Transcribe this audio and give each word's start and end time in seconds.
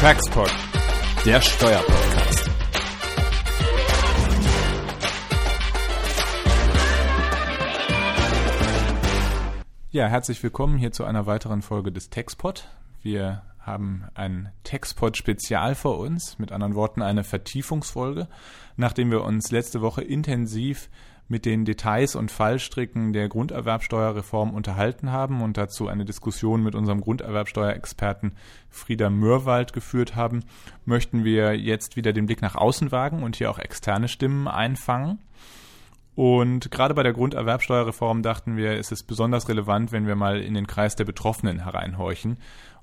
Taxpod, 0.00 0.48
der 1.26 1.40
Steuerpodcast. 1.40 2.50
Ja, 9.90 10.06
herzlich 10.06 10.40
willkommen 10.44 10.78
hier 10.78 10.92
zu 10.92 11.02
einer 11.02 11.26
weiteren 11.26 11.62
Folge 11.62 11.90
des 11.90 12.10
Taxpod. 12.10 12.68
Wir 13.02 13.42
haben 13.58 14.04
ein 14.14 14.52
Taxpod-Spezial 14.62 15.74
vor 15.74 15.98
uns, 15.98 16.38
mit 16.38 16.52
anderen 16.52 16.76
Worten 16.76 17.02
eine 17.02 17.24
Vertiefungsfolge, 17.24 18.28
nachdem 18.76 19.10
wir 19.10 19.24
uns 19.24 19.50
letzte 19.50 19.80
Woche 19.80 20.02
intensiv 20.02 20.90
mit 21.28 21.44
den 21.44 21.64
Details 21.64 22.16
und 22.16 22.30
Fallstricken 22.30 23.12
der 23.12 23.28
Grunderwerbsteuerreform 23.28 24.54
unterhalten 24.54 25.12
haben 25.12 25.42
und 25.42 25.56
dazu 25.56 25.88
eine 25.88 26.04
Diskussion 26.04 26.62
mit 26.62 26.74
unserem 26.74 27.00
Grunderwerbsteuerexperten 27.00 28.32
Frieda 28.70 29.10
Mürwald 29.10 29.72
geführt 29.72 30.16
haben, 30.16 30.44
möchten 30.84 31.24
wir 31.24 31.54
jetzt 31.58 31.96
wieder 31.96 32.12
den 32.12 32.26
Blick 32.26 32.42
nach 32.42 32.56
außen 32.56 32.90
wagen 32.90 33.22
und 33.22 33.36
hier 33.36 33.50
auch 33.50 33.58
externe 33.58 34.08
Stimmen 34.08 34.48
einfangen. 34.48 35.18
Und 36.14 36.72
gerade 36.72 36.94
bei 36.94 37.04
der 37.04 37.12
Grunderwerbsteuerreform 37.12 38.22
dachten 38.22 38.56
wir, 38.56 38.76
ist 38.76 38.90
es 38.90 39.04
besonders 39.04 39.48
relevant, 39.48 39.92
wenn 39.92 40.08
wir 40.08 40.16
mal 40.16 40.40
in 40.40 40.54
den 40.54 40.66
Kreis 40.66 40.96
der 40.96 41.04
Betroffenen 41.04 41.62
hereinhorchen 41.62 42.38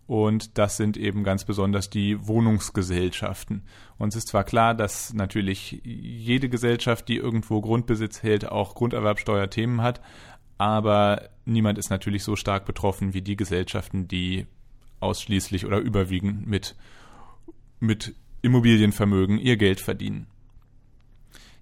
und 0.08 0.58
das 0.58 0.78
sind 0.78 0.98
eben 0.98 1.24
ganz 1.24 1.46
besonders 1.46 1.90
die 1.90 2.28
Wohnungsgesellschaften. 2.28 3.64
Uns 3.98 4.16
ist 4.16 4.28
zwar 4.28 4.44
klar, 4.44 4.76
dass 4.76 5.14
natürlich 5.14 5.82
jede 5.84 6.50
Gesellschaft, 6.50 7.08
die 7.08 7.18
irgendwo 7.18 7.62
Grundbesitz 7.62 8.22
hält, 8.22 8.48
auch 8.48 8.76
Grunderwerbsteuerthemen 8.76 9.82
hat, 9.82 10.02
aber 10.58 11.30
niemand 11.46 11.78
ist 11.78 11.90
natürlich 11.90 12.24
so 12.24 12.36
stark 12.36 12.66
betroffen 12.66 13.14
wie 13.14 13.22
die 13.22 13.36
Gesellschaften, 13.36 14.08
die 14.08 14.46
ausschließlich 15.00 15.66
oder 15.66 15.80
überwiegend 15.80 16.48
mit, 16.48 16.76
mit 17.80 18.16
Immobilienvermögen 18.42 19.40
ihr 19.40 19.58
Geld 19.58 19.80
verdienen. 19.82 20.28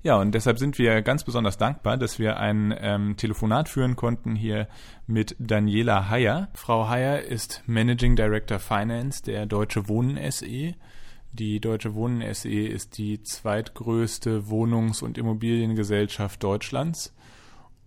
Ja, 0.03 0.17
und 0.17 0.35
deshalb 0.35 0.59
sind 0.59 0.77
wir 0.77 1.01
ganz 1.01 1.23
besonders 1.23 1.57
dankbar, 1.57 1.95
dass 1.95 2.19
wir 2.19 2.37
ein 2.37 2.75
ähm, 2.77 3.15
Telefonat 3.15 3.69
führen 3.69 3.95
konnten 3.95 4.35
hier 4.35 4.67
mit 5.07 5.33
Daniela 5.39 6.09
Heyer. 6.09 6.49
Frau 6.53 6.89
Heyer 6.89 7.21
ist 7.21 7.63
Managing 7.67 8.17
Director 8.17 8.59
Finance 8.59 9.23
der 9.23 9.45
Deutsche 9.45 9.87
Wohnen 9.87 10.19
SE. 10.29 10.73
Die 11.31 11.59
Deutsche 11.61 11.95
Wohnen 11.95 12.21
SE 12.33 12.49
ist 12.49 12.97
die 12.97 13.23
zweitgrößte 13.23 14.49
Wohnungs- 14.49 15.01
und 15.01 15.17
Immobiliengesellschaft 15.17 16.43
Deutschlands 16.43 17.13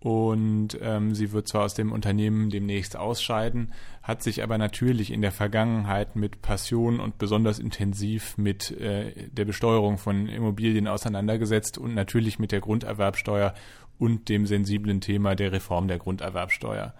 und 0.07 0.79
ähm, 0.83 1.17
sie 1.17 1.33
wird 1.33 1.49
zwar 1.49 1.65
aus 1.65 1.75
dem 1.75 1.91
Unternehmen 1.91 2.49
demnächst 2.49 2.97
ausscheiden, 2.97 3.73
hat 4.05 4.23
sich 4.23 4.45
aber 4.45 4.57
natürlich 4.57 5.11
in 5.11 5.21
der 5.21 5.33
Vergangenheit 5.33 6.15
mit 6.15 6.43
Passion 6.43 7.01
und 7.01 7.19
besonders 7.19 7.59
intensiv 7.59 8.39
mit 8.39 8.71
äh, 8.71 9.29
der 9.33 9.45
Besteuerung 9.45 9.99
von 9.99 10.29
Immobilien 10.29 10.87
auseinandergesetzt 10.87 11.77
und 11.77 11.97
natürlich 11.97 12.39
mit 12.39 12.53
der 12.53 12.61
Grunderwerbsteuer 12.61 13.53
und 13.99 14.29
dem 14.29 14.47
sensiblen 14.47 15.01
Thema 15.01 15.34
der 15.34 15.51
Reform 15.51 15.89
der 15.89 15.99
Grunderwerbsteuer. 15.99 16.95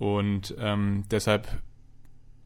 Und 0.00 0.56
ähm, 0.58 1.04
deshalb 1.12 1.46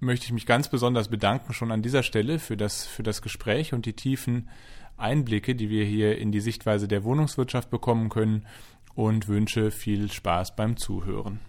möchte 0.01 0.27
ich 0.27 0.33
mich 0.33 0.45
ganz 0.45 0.69
besonders 0.69 1.09
bedanken 1.09 1.55
schon 1.55 1.73
an 1.73 1.81
dieser 1.81 2.03
Stelle 2.03 2.39
für 2.39 2.59
das, 2.59 2.85
für 2.85 3.03
das 3.03 3.23
Gespräch 3.23 3.73
und 3.73 3.87
die 3.87 3.95
tiefen 3.95 4.51
Einblicke, 4.99 5.55
die 5.55 5.71
wir 5.71 5.85
hier 5.85 6.19
in 6.19 6.33
die 6.33 6.41
Sichtweise 6.41 6.89
der 6.89 7.05
Wohnungswirtschaft 7.05 7.71
bekommen 7.71 8.09
können 8.09 8.47
und 8.95 9.29
wünsche 9.29 9.71
viel 9.71 10.11
Spaß 10.11 10.57
beim 10.57 10.77
Zuhören. 10.77 11.41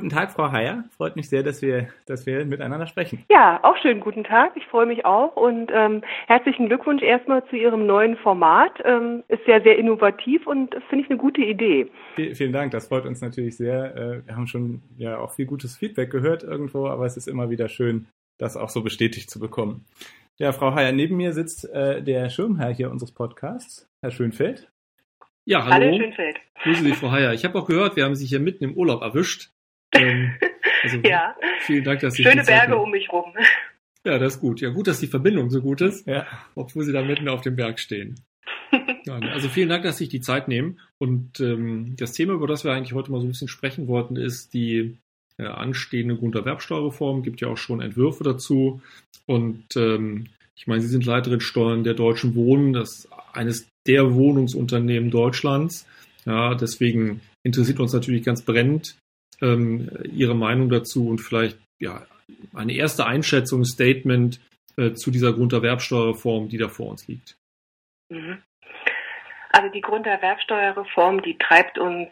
Guten 0.00 0.10
Tag, 0.10 0.30
Frau 0.30 0.52
Heyer. 0.52 0.84
Freut 0.96 1.16
mich 1.16 1.28
sehr, 1.28 1.42
dass 1.42 1.60
wir, 1.60 1.88
dass 2.06 2.24
wir 2.24 2.44
miteinander 2.44 2.86
sprechen. 2.86 3.24
Ja, 3.28 3.58
auch 3.64 3.76
schönen 3.78 3.98
guten 3.98 4.22
Tag. 4.22 4.52
Ich 4.54 4.64
freue 4.66 4.86
mich 4.86 5.04
auch 5.04 5.34
und 5.34 5.72
ähm, 5.74 6.02
herzlichen 6.28 6.68
Glückwunsch 6.68 7.02
erstmal 7.02 7.44
zu 7.46 7.56
Ihrem 7.56 7.84
neuen 7.84 8.16
Format. 8.16 8.70
Ähm, 8.84 9.24
ist 9.26 9.44
ja 9.48 9.60
sehr 9.60 9.76
innovativ 9.76 10.46
und 10.46 10.72
finde 10.88 11.04
ich 11.04 11.10
eine 11.10 11.18
gute 11.18 11.40
Idee. 11.40 11.90
Vielen 12.14 12.52
Dank, 12.52 12.70
das 12.70 12.86
freut 12.86 13.06
uns 13.06 13.20
natürlich 13.20 13.56
sehr. 13.56 13.96
Äh, 13.96 14.26
wir 14.26 14.36
haben 14.36 14.46
schon 14.46 14.82
ja 14.98 15.18
auch 15.18 15.32
viel 15.32 15.46
gutes 15.46 15.76
Feedback 15.76 16.12
gehört 16.12 16.44
irgendwo, 16.44 16.86
aber 16.86 17.04
es 17.04 17.16
ist 17.16 17.26
immer 17.26 17.50
wieder 17.50 17.68
schön, 17.68 18.06
das 18.38 18.56
auch 18.56 18.68
so 18.68 18.84
bestätigt 18.84 19.28
zu 19.28 19.40
bekommen. 19.40 19.84
Ja, 20.40 20.52
Frau 20.52 20.72
Heyer, 20.72 20.92
neben 20.92 21.16
mir 21.16 21.32
sitzt 21.32 21.68
äh, 21.68 22.00
der 22.00 22.30
Schirmherr 22.30 22.72
hier 22.72 22.92
unseres 22.92 23.10
Podcasts, 23.10 23.90
Herr 24.00 24.12
Schönfeld. 24.12 24.70
Ja, 25.44 25.64
hallo. 25.64 25.86
Hallo 25.86 25.98
Schönfeld. 25.98 26.36
Grüße 26.62 26.84
Sie, 26.84 26.92
Frau 26.92 27.10
Heyer. 27.10 27.32
Ich 27.32 27.44
habe 27.44 27.58
auch 27.58 27.66
gehört, 27.66 27.96
wir 27.96 28.04
haben 28.04 28.14
Sie 28.14 28.24
hier 28.24 28.38
mitten 28.38 28.62
im 28.62 28.74
Urlaub 28.74 29.02
erwischt. 29.02 29.50
Ähm, 29.92 30.36
also 30.84 30.98
ja. 30.98 31.34
Vielen 31.62 31.82
Dank, 31.82 32.00
dass 32.00 32.14
Sie 32.14 32.22
Schöne 32.22 32.44
Berge 32.44 32.76
um 32.76 32.92
mich 32.92 33.12
rum. 33.12 33.34
Ja, 34.04 34.20
das 34.20 34.36
ist 34.36 34.40
gut. 34.40 34.60
Ja, 34.60 34.68
gut, 34.68 34.86
dass 34.86 35.00
die 35.00 35.08
Verbindung 35.08 35.50
so 35.50 35.60
gut 35.60 35.80
ist, 35.80 36.06
ja. 36.06 36.24
obwohl 36.54 36.84
Sie 36.84 36.92
da 36.92 37.02
mitten 37.02 37.28
auf 37.28 37.40
dem 37.40 37.56
Berg 37.56 37.80
stehen. 37.80 38.24
Also 39.08 39.48
vielen 39.48 39.70
Dank, 39.70 39.84
dass 39.84 39.96
Sie 39.96 40.04
sich 40.04 40.10
die 40.10 40.20
Zeit 40.20 40.48
nehmen. 40.48 40.80
Und 40.98 41.40
ähm, 41.40 41.96
das 41.96 42.12
Thema, 42.12 42.34
über 42.34 42.46
das 42.46 42.62
wir 42.64 42.72
eigentlich 42.72 42.92
heute 42.92 43.10
mal 43.10 43.20
so 43.20 43.26
ein 43.26 43.30
bisschen 43.30 43.48
sprechen 43.48 43.88
wollten, 43.88 44.16
ist 44.16 44.52
die 44.52 44.98
äh, 45.38 45.46
anstehende 45.46 46.16
Grunderwerbsteuerreform. 46.16 47.22
Gibt 47.22 47.40
ja 47.40 47.48
auch 47.48 47.56
schon 47.56 47.80
Entwürfe 47.80 48.24
dazu. 48.24 48.82
Und 49.26 49.64
ähm, 49.76 50.26
ich 50.56 50.66
meine, 50.66 50.80
Sie 50.80 50.88
sind 50.88 51.06
Leiterin 51.06 51.40
Steuern 51.40 51.84
der 51.84 51.94
Deutschen 51.94 52.34
Wohnen, 52.34 52.72
das 52.72 53.08
eines 53.32 53.68
der 53.86 54.14
Wohnungsunternehmen 54.14 55.10
Deutschlands. 55.10 55.86
Ja, 56.24 56.54
deswegen 56.54 57.20
interessiert 57.44 57.80
uns 57.80 57.92
natürlich 57.92 58.24
ganz 58.24 58.42
brennend 58.42 58.98
ähm, 59.40 59.90
Ihre 60.12 60.34
Meinung 60.34 60.68
dazu 60.68 61.08
und 61.08 61.20
vielleicht 61.20 61.58
ja 61.80 62.06
eine 62.54 62.74
erste 62.74 63.06
Einschätzung, 63.06 63.64
Statement 63.64 64.40
äh, 64.76 64.92
zu 64.92 65.10
dieser 65.10 65.32
Grunderwerbsteuerreform, 65.32 66.48
die 66.48 66.58
da 66.58 66.68
vor 66.68 66.90
uns 66.90 67.06
liegt. 67.08 67.36
Mhm. 68.10 68.42
Also 69.50 69.70
die 69.70 69.80
Grunderwerbsteuerreform, 69.80 71.22
die 71.22 71.38
treibt 71.38 71.78
uns 71.78 72.08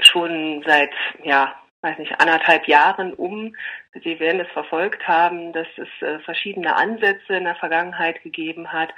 schon 0.00 0.62
seit 0.66 0.90
ja 1.22 1.54
weiß 1.82 1.98
nicht, 1.98 2.20
anderthalb 2.20 2.66
Jahren 2.68 3.12
um. 3.12 3.54
Sie 4.02 4.18
werden 4.20 4.40
es 4.40 4.50
verfolgt 4.52 5.06
haben, 5.06 5.52
dass 5.52 5.66
es 5.76 5.88
äh, 6.06 6.18
verschiedene 6.20 6.74
Ansätze 6.76 7.34
in 7.34 7.44
der 7.44 7.56
Vergangenheit 7.56 8.22
gegeben 8.22 8.72
hat. 8.72 8.94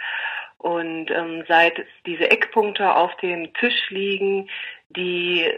Und 0.58 1.10
ähm, 1.10 1.44
seit 1.48 1.84
diese 2.06 2.30
Eckpunkte 2.30 2.94
auf 2.94 3.14
dem 3.16 3.52
Tisch 3.54 3.90
liegen, 3.90 4.48
die 4.90 5.50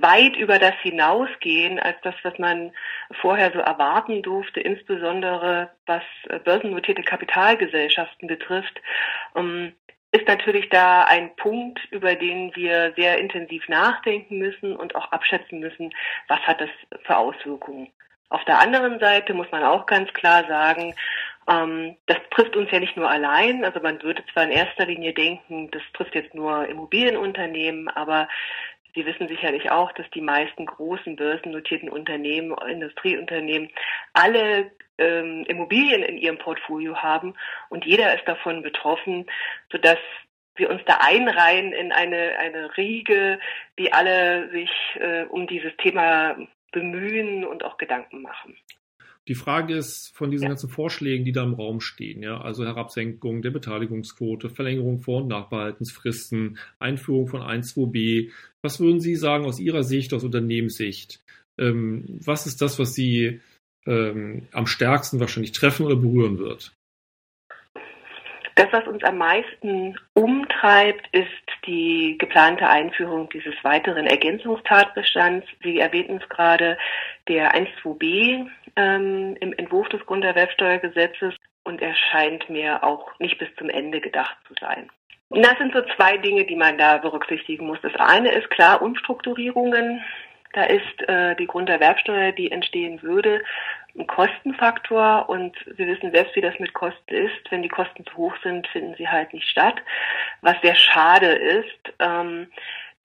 weit 0.00 0.36
über 0.36 0.58
das 0.58 0.74
hinausgehen, 0.82 1.78
als 1.78 1.96
das, 2.02 2.14
was 2.22 2.38
man 2.38 2.72
vorher 3.20 3.52
so 3.52 3.58
erwarten 3.58 4.22
durfte, 4.22 4.60
insbesondere 4.60 5.70
was 5.86 6.02
äh, 6.28 6.38
börsennotierte 6.38 7.02
Kapitalgesellschaften 7.02 8.28
betrifft, 8.28 8.80
ähm, 9.34 9.72
ist 10.12 10.26
natürlich 10.28 10.68
da 10.68 11.04
ein 11.04 11.34
Punkt, 11.36 11.80
über 11.90 12.14
den 12.14 12.54
wir 12.54 12.92
sehr 12.96 13.18
intensiv 13.18 13.68
nachdenken 13.68 14.38
müssen 14.38 14.76
und 14.76 14.94
auch 14.94 15.10
abschätzen 15.12 15.60
müssen, 15.60 15.92
was 16.28 16.40
hat 16.40 16.60
das 16.60 16.70
für 17.04 17.16
Auswirkungen. 17.16 17.88
Auf 18.28 18.44
der 18.44 18.58
anderen 18.58 18.98
Seite 18.98 19.34
muss 19.34 19.50
man 19.52 19.62
auch 19.62 19.86
ganz 19.86 20.12
klar 20.12 20.44
sagen, 20.48 20.94
ähm, 21.48 21.96
das 22.06 22.18
trifft 22.30 22.56
uns 22.56 22.70
ja 22.70 22.80
nicht 22.80 22.96
nur 22.96 23.08
allein. 23.08 23.64
Also 23.64 23.80
man 23.80 24.02
würde 24.02 24.24
zwar 24.32 24.44
in 24.44 24.50
erster 24.50 24.86
Linie 24.86 25.12
denken, 25.12 25.70
das 25.70 25.82
trifft 25.92 26.14
jetzt 26.14 26.34
nur 26.34 26.66
Immobilienunternehmen, 26.66 27.88
aber 27.88 28.28
Sie 28.96 29.04
wissen 29.04 29.28
sicherlich 29.28 29.70
auch, 29.70 29.92
dass 29.92 30.08
die 30.10 30.22
meisten 30.22 30.64
großen 30.64 31.16
börsennotierten 31.16 31.90
Unternehmen, 31.90 32.56
Industrieunternehmen, 32.66 33.70
alle 34.14 34.70
ähm, 34.96 35.44
Immobilien 35.46 36.02
in 36.02 36.16
ihrem 36.16 36.38
Portfolio 36.38 36.96
haben 36.96 37.34
und 37.68 37.84
jeder 37.84 38.16
ist 38.16 38.26
davon 38.26 38.62
betroffen, 38.62 39.26
sodass 39.70 39.98
wir 40.54 40.70
uns 40.70 40.80
da 40.86 40.98
einreihen 41.02 41.74
in 41.74 41.92
eine, 41.92 42.38
eine 42.38 42.74
Riege, 42.78 43.38
die 43.78 43.92
alle 43.92 44.48
sich 44.48 44.70
äh, 44.94 45.24
um 45.24 45.46
dieses 45.46 45.76
Thema 45.76 46.34
bemühen 46.72 47.44
und 47.44 47.64
auch 47.64 47.76
Gedanken 47.76 48.22
machen. 48.22 48.56
Die 49.28 49.34
Frage 49.34 49.74
ist 49.74 50.16
von 50.16 50.30
diesen 50.30 50.44
ja. 50.44 50.50
ganzen 50.50 50.70
Vorschlägen, 50.70 51.24
die 51.24 51.32
da 51.32 51.42
im 51.42 51.54
Raum 51.54 51.80
stehen, 51.80 52.22
ja, 52.22 52.40
also 52.40 52.64
Herabsenkung 52.64 53.42
der 53.42 53.50
Beteiligungsquote, 53.50 54.50
Verlängerung 54.50 55.00
Vor- 55.00 55.22
und 55.22 55.28
Nachbehaltensfristen, 55.28 56.58
Einführung 56.78 57.26
von 57.26 57.42
1.2b. 57.42 58.30
Was 58.62 58.78
würden 58.78 59.00
Sie 59.00 59.16
sagen 59.16 59.44
aus 59.44 59.58
Ihrer 59.58 59.82
Sicht, 59.82 60.14
aus 60.14 60.22
Unternehmenssicht? 60.22 61.20
Ähm, 61.58 62.04
was 62.24 62.46
ist 62.46 62.62
das, 62.62 62.78
was 62.78 62.94
Sie 62.94 63.40
ähm, 63.86 64.46
am 64.52 64.66
stärksten 64.66 65.18
wahrscheinlich 65.18 65.52
treffen 65.52 65.86
oder 65.86 65.96
berühren 65.96 66.38
wird? 66.38 66.72
Das, 68.56 68.68
was 68.72 68.86
uns 68.86 69.04
am 69.04 69.18
meisten 69.18 69.98
umtreibt, 70.14 71.06
ist 71.12 71.26
die 71.66 72.16
geplante 72.18 72.66
Einführung 72.66 73.28
dieses 73.28 73.54
weiteren 73.62 74.06
Ergänzungstatbestands. 74.06 75.46
Sie 75.62 75.78
erwähnten 75.78 76.20
es 76.22 76.28
gerade, 76.30 76.78
der 77.28 77.54
1.2b 77.54 78.46
ähm, 78.76 79.36
im 79.40 79.52
Entwurf 79.54 79.88
des 79.88 80.04
Grunderwerbsteuergesetzes 80.06 81.34
und 81.64 81.82
er 81.82 81.94
scheint 81.94 82.48
mir 82.48 82.84
auch 82.84 83.18
nicht 83.18 83.38
bis 83.38 83.48
zum 83.56 83.68
Ende 83.68 84.00
gedacht 84.00 84.36
zu 84.46 84.54
sein. 84.60 84.90
Das 85.30 85.58
sind 85.58 85.74
so 85.74 85.82
zwei 85.96 86.16
Dinge, 86.18 86.44
die 86.44 86.54
man 86.54 86.78
da 86.78 86.98
berücksichtigen 86.98 87.66
muss. 87.66 87.78
Das 87.82 87.94
eine 87.96 88.30
ist 88.30 88.48
klar 88.50 88.80
Umstrukturierungen. 88.80 90.02
Da 90.52 90.64
ist 90.64 91.08
äh, 91.08 91.34
die 91.36 91.46
Grunderwerbsteuer, 91.46 92.32
die 92.32 92.50
entstehen 92.50 93.02
würde, 93.02 93.42
ein 93.98 94.06
Kostenfaktor 94.06 95.28
und 95.28 95.54
wir 95.76 95.86
wissen 95.86 96.12
selbst, 96.12 96.36
wie 96.36 96.40
das 96.40 96.58
mit 96.58 96.72
Kosten 96.74 97.14
ist. 97.14 97.50
Wenn 97.50 97.62
die 97.62 97.68
Kosten 97.68 98.04
zu 98.06 98.16
hoch 98.16 98.34
sind, 98.42 98.66
finden 98.68 98.94
sie 98.96 99.08
halt 99.08 99.32
nicht 99.32 99.48
statt, 99.48 99.76
was 100.42 100.56
sehr 100.62 100.74
schade 100.74 101.26
ist. 101.26 101.94
Ähm, 101.98 102.48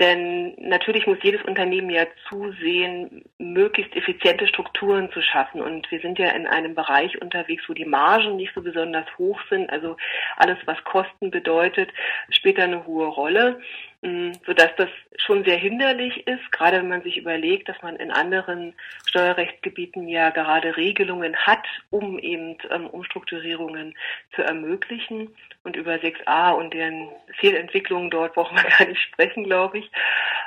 denn 0.01 0.55
natürlich 0.57 1.05
muss 1.05 1.19
jedes 1.21 1.43
Unternehmen 1.43 1.91
ja 1.91 2.07
zusehen, 2.27 3.23
möglichst 3.37 3.95
effiziente 3.95 4.47
Strukturen 4.47 5.11
zu 5.11 5.21
schaffen. 5.21 5.61
Und 5.61 5.89
wir 5.91 5.99
sind 6.01 6.17
ja 6.17 6.31
in 6.31 6.47
einem 6.47 6.73
Bereich 6.73 7.21
unterwegs, 7.21 7.63
wo 7.67 7.73
die 7.73 7.85
Margen 7.85 8.35
nicht 8.35 8.51
so 8.55 8.61
besonders 8.61 9.05
hoch 9.19 9.39
sind. 9.49 9.69
Also 9.69 9.97
alles, 10.37 10.57
was 10.65 10.83
Kosten 10.85 11.29
bedeutet, 11.29 11.91
spielt 12.31 12.57
da 12.57 12.63
eine 12.63 12.87
hohe 12.87 13.07
Rolle. 13.07 13.61
Mm, 14.03 14.31
sodass 14.47 14.71
das 14.77 14.89
schon 15.17 15.43
sehr 15.43 15.57
hinderlich 15.57 16.25
ist, 16.25 16.51
gerade 16.51 16.77
wenn 16.77 16.89
man 16.89 17.03
sich 17.03 17.17
überlegt, 17.17 17.69
dass 17.69 17.79
man 17.83 17.97
in 17.97 18.09
anderen 18.09 18.73
Steuerrechtsgebieten 19.05 20.07
ja 20.07 20.31
gerade 20.31 20.75
Regelungen 20.75 21.35
hat, 21.35 21.63
um 21.91 22.17
eben 22.17 22.57
ähm, 22.71 22.87
Umstrukturierungen 22.87 23.95
zu 24.35 24.41
ermöglichen. 24.41 25.29
Und 25.63 25.75
über 25.75 25.93
6a 25.93 26.53
und 26.53 26.73
deren 26.73 27.09
Fehlentwicklungen 27.39 28.09
dort 28.09 28.33
brauchen 28.33 28.57
wir 28.57 28.69
gar 28.77 28.87
nicht 28.87 29.01
sprechen, 29.01 29.43
glaube 29.43 29.77
ich. 29.77 29.91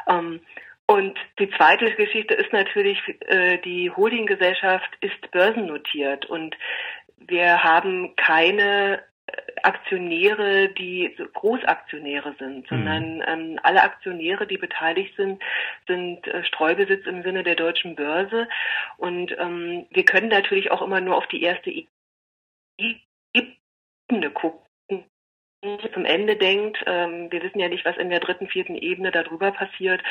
Ähm, 0.08 0.40
und 0.86 1.16
die 1.38 1.50
zweite 1.50 1.94
Geschichte 1.94 2.34
ist 2.34 2.52
natürlich, 2.52 2.98
äh, 3.28 3.58
die 3.58 3.88
Holdinggesellschaft 3.90 4.90
ist 5.00 5.30
börsennotiert 5.30 6.26
und 6.26 6.56
wir 7.18 7.62
haben 7.62 8.16
keine 8.16 9.02
Aktionäre, 9.62 10.68
die 10.68 11.14
Großaktionäre 11.34 12.34
sind, 12.38 12.66
sondern 12.68 13.16
mhm. 13.16 13.24
ähm, 13.26 13.60
alle 13.62 13.82
Aktionäre, 13.82 14.46
die 14.46 14.58
beteiligt 14.58 15.14
sind, 15.16 15.42
sind 15.86 16.26
äh, 16.26 16.44
Streubesitz 16.44 17.06
im 17.06 17.22
Sinne 17.22 17.42
der 17.42 17.54
deutschen 17.54 17.94
Börse. 17.94 18.48
Und 18.96 19.36
ähm, 19.38 19.86
wir 19.90 20.04
können 20.04 20.28
natürlich 20.28 20.70
auch 20.70 20.82
immer 20.82 21.00
nur 21.00 21.16
auf 21.16 21.26
die 21.28 21.42
erste 21.42 21.70
Ebene 22.78 24.30
gucken 24.32 24.64
zum 25.92 26.04
Ende 26.04 26.36
denkt, 26.36 26.82
ähm, 26.86 27.30
wir 27.30 27.42
wissen 27.42 27.58
ja 27.58 27.68
nicht, 27.68 27.84
was 27.84 27.96
in 27.96 28.10
der 28.10 28.20
dritten, 28.20 28.48
vierten 28.48 28.76
Ebene 28.76 29.10
darüber 29.10 29.50
passiert, 29.50 30.02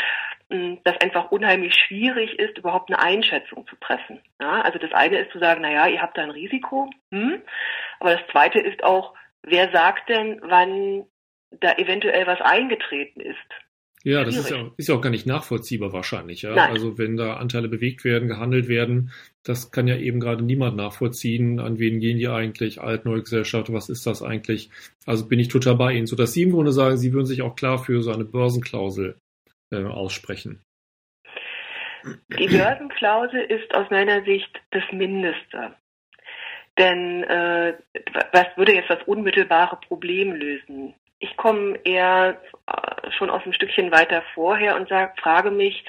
ähm, 0.50 0.80
dass 0.84 1.00
einfach 1.02 1.32
unheimlich 1.32 1.76
schwierig 1.76 2.40
ist, 2.40 2.58
überhaupt 2.58 2.90
eine 2.90 3.00
Einschätzung 3.00 3.68
zu 3.68 3.76
treffen. 3.78 4.20
Ja, 4.42 4.62
also 4.62 4.80
das 4.80 4.92
eine 4.94 5.20
ist 5.20 5.32
zu 5.32 5.40
sagen, 5.40 5.62
na 5.62 5.72
ja, 5.72 5.88
ihr 5.88 6.02
habt 6.02 6.18
da 6.18 6.24
ein 6.24 6.32
Risiko, 6.32 6.90
hm? 7.12 7.42
aber 8.00 8.16
das 8.16 8.28
zweite 8.32 8.60
ist 8.60 8.84
auch, 8.84 9.14
wer 9.44 9.72
sagt 9.72 10.10
denn, 10.10 10.42
wann 10.44 11.06
da 11.60 11.74
eventuell 11.78 12.26
was 12.28 12.42
eingetreten 12.42 13.20
ist? 13.20 13.38
Ja, 14.06 14.26
das 14.26 14.36
ist 14.36 14.50
ja, 14.50 14.70
ist 14.76 14.90
ja 14.90 14.96
auch 14.96 15.02
gar 15.02 15.12
nicht 15.12 15.26
nachvollziehbar 15.26 15.94
wahrscheinlich. 15.94 16.42
Ja? 16.42 16.54
Also 16.56 16.98
wenn 16.98 17.16
da 17.16 17.38
Anteile 17.38 17.70
bewegt 17.70 18.04
werden, 18.04 18.28
gehandelt 18.28 18.68
werden, 18.68 19.12
das 19.44 19.72
kann 19.72 19.88
ja 19.88 19.96
eben 19.96 20.20
gerade 20.20 20.44
niemand 20.44 20.76
nachvollziehen. 20.76 21.62
An 21.62 21.80
wen 21.80 22.02
gehen 22.02 22.18
die 22.18 22.28
eigentlich? 22.28 22.82
Alt, 22.82 23.06
neue 23.06 23.22
Gesellschaft, 23.22 23.72
was 23.72 23.88
ist 23.88 24.06
das 24.06 24.22
eigentlich? 24.22 24.70
Also 25.06 25.26
bin 25.26 25.40
ich 25.40 25.48
total 25.48 25.76
bei 25.76 25.94
Ihnen, 25.94 26.06
sodass 26.06 26.34
Sie 26.34 26.42
im 26.42 26.52
Grunde 26.52 26.74
sagen, 26.74 26.98
Sie 26.98 27.14
würden 27.14 27.28
sich 27.28 27.44
auch 27.44 27.56
klar 27.56 27.78
für 27.78 28.02
so 28.02 28.12
eine 28.12 28.26
Börsenklausel 28.26 29.16
äh, 29.72 29.84
aussprechen. 29.84 30.62
Die 32.38 32.48
Börsenklausel 32.48 33.40
ist 33.40 33.74
aus 33.74 33.90
meiner 33.90 34.26
Sicht 34.26 34.60
das 34.72 34.84
Mindeste. 34.92 35.76
Denn 36.78 37.24
äh, 37.24 37.74
was 38.32 38.48
würde 38.56 38.74
jetzt 38.74 38.90
das 38.90 39.04
unmittelbare 39.06 39.78
Problem 39.88 40.34
lösen? 40.34 40.94
Ich 41.20 41.38
komme 41.38 41.80
eher 41.84 42.42
äh, 42.68 43.12
schon 43.12 43.30
aus 43.30 43.42
ein 43.46 43.54
Stückchen 43.54 43.92
weiter 43.92 44.24
vorher 44.34 44.76
und 44.76 44.90
sag, 44.90 45.20
frage 45.20 45.52
mich, 45.52 45.86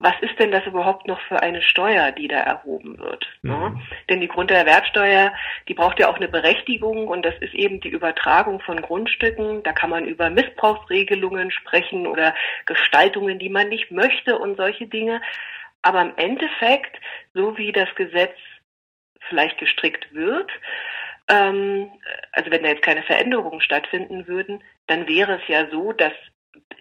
was 0.00 0.14
ist 0.20 0.38
denn 0.38 0.50
das 0.50 0.66
überhaupt 0.66 1.06
noch 1.06 1.20
für 1.22 1.40
eine 1.40 1.62
Steuer, 1.62 2.10
die 2.10 2.28
da 2.28 2.38
erhoben 2.38 2.98
wird? 2.98 3.26
Mhm. 3.42 3.50
Ne? 3.50 3.80
Denn 4.10 4.20
die 4.20 4.28
Grunderwerbsteuer, 4.28 5.32
die 5.68 5.74
braucht 5.74 5.98
ja 5.98 6.08
auch 6.08 6.16
eine 6.16 6.28
Berechtigung 6.28 7.08
und 7.08 7.24
das 7.24 7.34
ist 7.40 7.54
eben 7.54 7.80
die 7.80 7.88
Übertragung 7.88 8.60
von 8.60 8.82
Grundstücken. 8.82 9.62
Da 9.62 9.72
kann 9.72 9.90
man 9.90 10.04
über 10.04 10.30
Missbrauchsregelungen 10.30 11.50
sprechen 11.50 12.06
oder 12.06 12.34
Gestaltungen, 12.66 13.38
die 13.38 13.48
man 13.48 13.68
nicht 13.68 13.90
möchte 13.90 14.38
und 14.38 14.56
solche 14.56 14.86
Dinge. 14.86 15.22
Aber 15.82 16.02
im 16.02 16.12
Endeffekt, 16.16 16.98
so 17.32 17.56
wie 17.56 17.72
das 17.72 17.88
Gesetz 17.94 18.36
vielleicht 19.28 19.58
gestrickt 19.58 20.12
wird, 20.12 20.50
ähm, 21.28 21.90
also 22.32 22.50
wenn 22.50 22.62
da 22.62 22.70
jetzt 22.70 22.82
keine 22.82 23.02
Veränderungen 23.02 23.60
stattfinden 23.60 24.26
würden, 24.26 24.62
dann 24.86 25.08
wäre 25.08 25.40
es 25.40 25.48
ja 25.48 25.68
so, 25.70 25.92
dass 25.92 26.12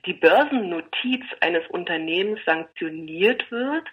die 0.05 0.13
Börsennotiz 0.13 1.23
eines 1.39 1.65
Unternehmens 1.69 2.39
sanktioniert 2.45 3.49
wird 3.51 3.87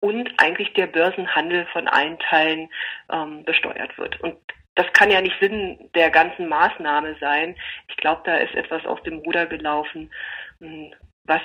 und 0.00 0.32
eigentlich 0.38 0.72
der 0.72 0.86
Börsenhandel 0.86 1.66
von 1.72 1.86
Einteilen 1.86 2.68
ähm, 3.12 3.44
besteuert 3.44 3.96
wird. 3.98 4.18
Und 4.22 4.36
das 4.74 4.86
kann 4.94 5.10
ja 5.10 5.20
nicht 5.20 5.36
Sinn 5.40 5.90
der 5.94 6.10
ganzen 6.10 6.48
Maßnahme 6.48 7.16
sein. 7.20 7.54
Ich 7.88 7.96
glaube, 7.96 8.22
da 8.24 8.36
ist 8.36 8.54
etwas 8.54 8.84
aus 8.86 9.02
dem 9.02 9.18
Ruder 9.18 9.46
gelaufen, 9.46 10.10
hm, 10.60 10.92
was, 11.24 11.42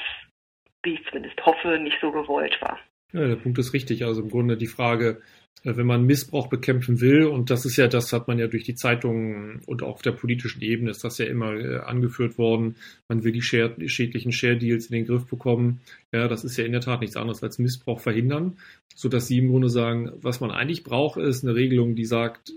wie 0.83 0.93
ich 0.93 1.05
zumindest 1.07 1.45
hoffe, 1.45 1.77
nicht 1.79 1.97
so 1.99 2.11
gewollt 2.11 2.57
war. 2.61 2.79
Ja, 3.11 3.27
der 3.27 3.35
Punkt 3.35 3.57
ist 3.59 3.73
richtig. 3.73 4.05
Also 4.05 4.21
im 4.21 4.29
Grunde 4.29 4.57
die 4.57 4.67
Frage, 4.67 5.21
wenn 5.63 5.87
man 5.87 6.05
Missbrauch 6.05 6.47
bekämpfen 6.47 7.01
will, 7.01 7.25
und 7.25 7.49
das 7.49 7.65
ist 7.65 7.77
ja, 7.77 7.87
das 7.87 8.13
hat 8.13 8.27
man 8.27 8.37
ja 8.37 8.47
durch 8.47 8.63
die 8.63 8.75
Zeitungen 8.75 9.61
und 9.65 9.81
auch 9.81 9.95
auf 9.95 10.01
der 10.03 10.11
politischen 10.11 10.61
Ebene 10.61 10.91
ist 10.91 11.03
das 11.03 11.17
ja 11.17 11.25
immer 11.25 11.53
äh, 11.53 11.77
angeführt 11.77 12.37
worden, 12.37 12.75
man 13.07 13.23
will 13.23 13.31
die, 13.31 13.41
Share, 13.41 13.73
schädlichen 13.87 14.31
Share-Deals 14.31 14.87
in 14.87 14.95
den 14.95 15.07
Griff 15.07 15.25
bekommen. 15.25 15.81
Ja, 16.11 16.27
das 16.27 16.43
ist 16.43 16.57
ja 16.57 16.65
in 16.65 16.71
der 16.71 16.81
Tat 16.81 17.01
nichts 17.01 17.17
anderes 17.17 17.41
als 17.41 17.57
Missbrauch 17.57 17.99
verhindern, 17.99 18.57
so 18.93 19.09
dass 19.09 19.27
sie 19.27 19.39
im 19.39 19.49
Grunde 19.49 19.69
sagen, 19.69 20.11
was 20.21 20.39
man 20.39 20.51
eigentlich 20.51 20.83
braucht, 20.83 21.19
ist 21.19 21.43
eine 21.43 21.55
Regelung, 21.55 21.95
die 21.95 22.05
sagt, 22.05 22.53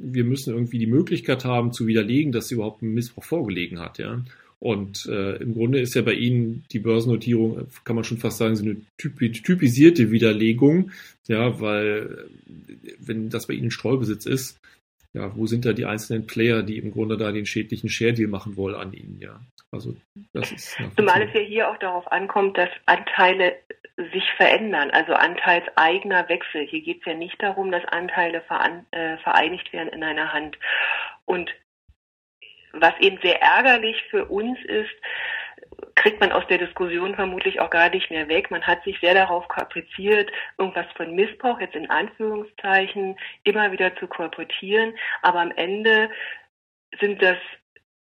wir 0.00 0.24
müssen 0.24 0.52
irgendwie 0.52 0.78
die 0.78 0.86
Möglichkeit 0.86 1.44
haben 1.44 1.72
zu 1.72 1.86
widerlegen, 1.86 2.32
dass 2.32 2.48
sie 2.48 2.54
überhaupt 2.56 2.82
ein 2.82 2.94
Missbrauch 2.94 3.24
vorgelegen 3.24 3.78
hat, 3.78 3.98
ja. 3.98 4.22
Und 4.60 5.06
äh, 5.06 5.36
im 5.36 5.54
Grunde 5.54 5.80
ist 5.80 5.94
ja 5.94 6.02
bei 6.02 6.14
Ihnen 6.14 6.64
die 6.72 6.80
Börsennotierung, 6.80 7.68
kann 7.84 7.94
man 7.94 8.04
schon 8.04 8.18
fast 8.18 8.38
sagen, 8.38 8.56
so 8.56 8.64
eine 8.64 8.76
typisierte 8.96 10.10
Widerlegung, 10.10 10.90
ja, 11.28 11.60
weil 11.60 12.26
wenn 12.98 13.30
das 13.30 13.46
bei 13.46 13.54
Ihnen 13.54 13.70
Streubesitz 13.70 14.26
ist, 14.26 14.60
ja, 15.14 15.34
wo 15.36 15.46
sind 15.46 15.64
da 15.64 15.72
die 15.72 15.86
einzelnen 15.86 16.26
Player, 16.26 16.62
die 16.62 16.78
im 16.78 16.90
Grunde 16.90 17.16
da 17.16 17.30
den 17.32 17.46
schädlichen 17.46 17.88
Share-Deal 17.88 18.28
machen 18.28 18.56
wollen 18.56 18.74
an 18.74 18.92
Ihnen, 18.92 19.18
ja. 19.20 19.40
Also 19.70 19.94
das 20.32 20.50
ist. 20.50 20.76
Zumal 20.96 21.22
es 21.22 21.34
ja 21.34 21.40
hier 21.40 21.70
auch 21.70 21.78
darauf 21.78 22.10
ankommt, 22.10 22.56
dass 22.56 22.70
Anteile 22.86 23.56
sich 24.12 24.24
verändern, 24.36 24.90
also 24.90 25.12
anteilseigener 25.12 26.28
Wechsel. 26.28 26.66
Hier 26.66 26.82
geht 26.82 27.00
es 27.00 27.06
ja 27.06 27.14
nicht 27.14 27.42
darum, 27.42 27.70
dass 27.70 27.84
Anteile 27.86 28.42
äh, 28.92 29.18
vereinigt 29.18 29.72
werden 29.72 29.88
in 29.88 30.04
einer 30.04 30.32
Hand. 30.32 30.56
Und 31.24 31.50
was 32.72 32.94
eben 33.00 33.18
sehr 33.22 33.40
ärgerlich 33.42 34.02
für 34.10 34.26
uns 34.26 34.58
ist, 34.64 34.94
kriegt 35.94 36.20
man 36.20 36.32
aus 36.32 36.46
der 36.48 36.58
Diskussion 36.58 37.14
vermutlich 37.14 37.60
auch 37.60 37.70
gar 37.70 37.90
nicht 37.90 38.10
mehr 38.10 38.28
weg. 38.28 38.50
Man 38.50 38.66
hat 38.66 38.82
sich 38.84 38.98
sehr 39.00 39.14
darauf 39.14 39.48
kapriziert, 39.48 40.30
irgendwas 40.56 40.86
von 40.96 41.14
Missbrauch, 41.14 41.60
jetzt 41.60 41.74
in 41.74 41.90
Anführungszeichen, 41.90 43.16
immer 43.44 43.72
wieder 43.72 43.94
zu 43.96 44.06
kolportieren. 44.06 44.94
Aber 45.22 45.40
am 45.40 45.50
Ende 45.52 46.10
sind 47.00 47.22
das 47.22 47.36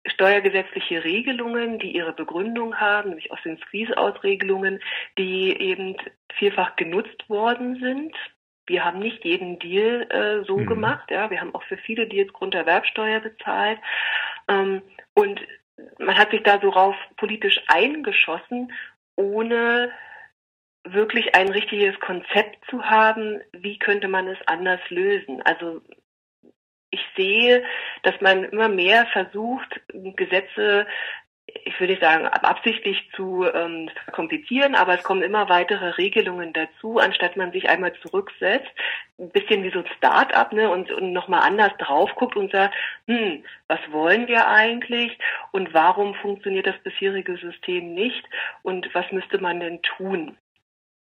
steuergesetzliche 0.07 1.05
Regelungen, 1.05 1.79
die 1.79 1.95
ihre 1.97 2.13
Begründung 2.13 2.77
haben, 2.77 3.11
nämlich 3.11 3.33
aus 3.33 3.43
den 3.45 3.59
Squeeze-Out-Regelungen, 3.59 4.81
die 5.19 5.57
eben 5.59 5.97
vielfach 6.35 6.77
genutzt 6.77 7.29
worden 7.29 7.77
sind. 7.81 8.15
Wir 8.67 8.85
haben 8.85 8.99
nicht 8.99 9.25
jeden 9.25 9.59
Deal 9.59 10.07
äh, 10.11 10.45
so 10.45 10.59
mhm. 10.59 10.67
gemacht, 10.67 11.11
ja. 11.11 11.31
Wir 11.31 11.41
haben 11.41 11.55
auch 11.55 11.63
für 11.65 11.77
viele 11.77 12.07
Deals 12.07 12.33
Grunderwerbsteuer 12.33 13.21
bezahlt. 13.21 13.79
Ähm, 14.49 14.83
und 15.15 15.41
man 15.99 16.17
hat 16.17 16.31
sich 16.31 16.43
da 16.43 16.61
so 16.61 16.71
rauf 16.71 16.97
politisch 17.17 17.61
eingeschossen, 17.69 18.73
ohne 19.17 19.93
wirklich 20.85 21.35
ein 21.35 21.49
richtiges 21.49 21.99
Konzept 22.01 22.59
zu 22.71 22.85
haben, 22.85 23.41
wie 23.53 23.79
könnte 23.79 24.09
man 24.09 24.29
es 24.29 24.39
anders 24.47 24.81
lösen. 24.89 25.43
Also 25.43 25.83
ich 26.91 27.05
sehe, 27.17 27.65
dass 28.03 28.21
man 28.21 28.45
immer 28.45 28.69
mehr 28.69 29.07
versucht, 29.07 29.81
Gesetze 29.93 30.87
ich 31.65 31.79
würde 31.81 31.99
sagen, 32.01 32.27
absichtlich 32.27 33.09
zu 33.15 33.45
ähm, 33.45 33.89
komplizieren, 34.13 34.75
aber 34.75 34.95
es 34.99 35.03
kommen 35.03 35.23
immer 35.23 35.49
weitere 35.49 35.91
Regelungen 35.91 36.53
dazu, 36.53 36.99
anstatt 36.99 37.37
man 37.37 37.53
sich 37.53 37.69
einmal 37.69 37.93
zurücksetzt, 38.03 38.71
ein 39.19 39.31
bisschen 39.31 39.63
wie 39.63 39.71
so 39.71 39.79
ein 39.79 39.87
Start-up, 39.97 40.53
ne, 40.53 40.71
und, 40.71 40.91
und 40.93 41.13
nochmal 41.13 41.43
anders 41.43 41.73
drauf 41.79 42.11
guckt 42.17 42.37
und 42.37 42.53
sagt, 42.53 42.75
hm, 43.07 43.45
was 43.69 43.81
wollen 43.91 44.29
wir 44.29 44.49
eigentlich 44.49 45.17
und 45.53 45.73
warum 45.75 46.15
funktioniert 46.15 46.67
das 46.67 46.79
bisherige 46.83 47.37
System 47.37 47.95
nicht 47.95 48.25
und 48.63 48.89
was 48.93 49.11
müsste 49.13 49.39
man 49.39 49.61
denn 49.61 49.81
tun? 49.83 50.37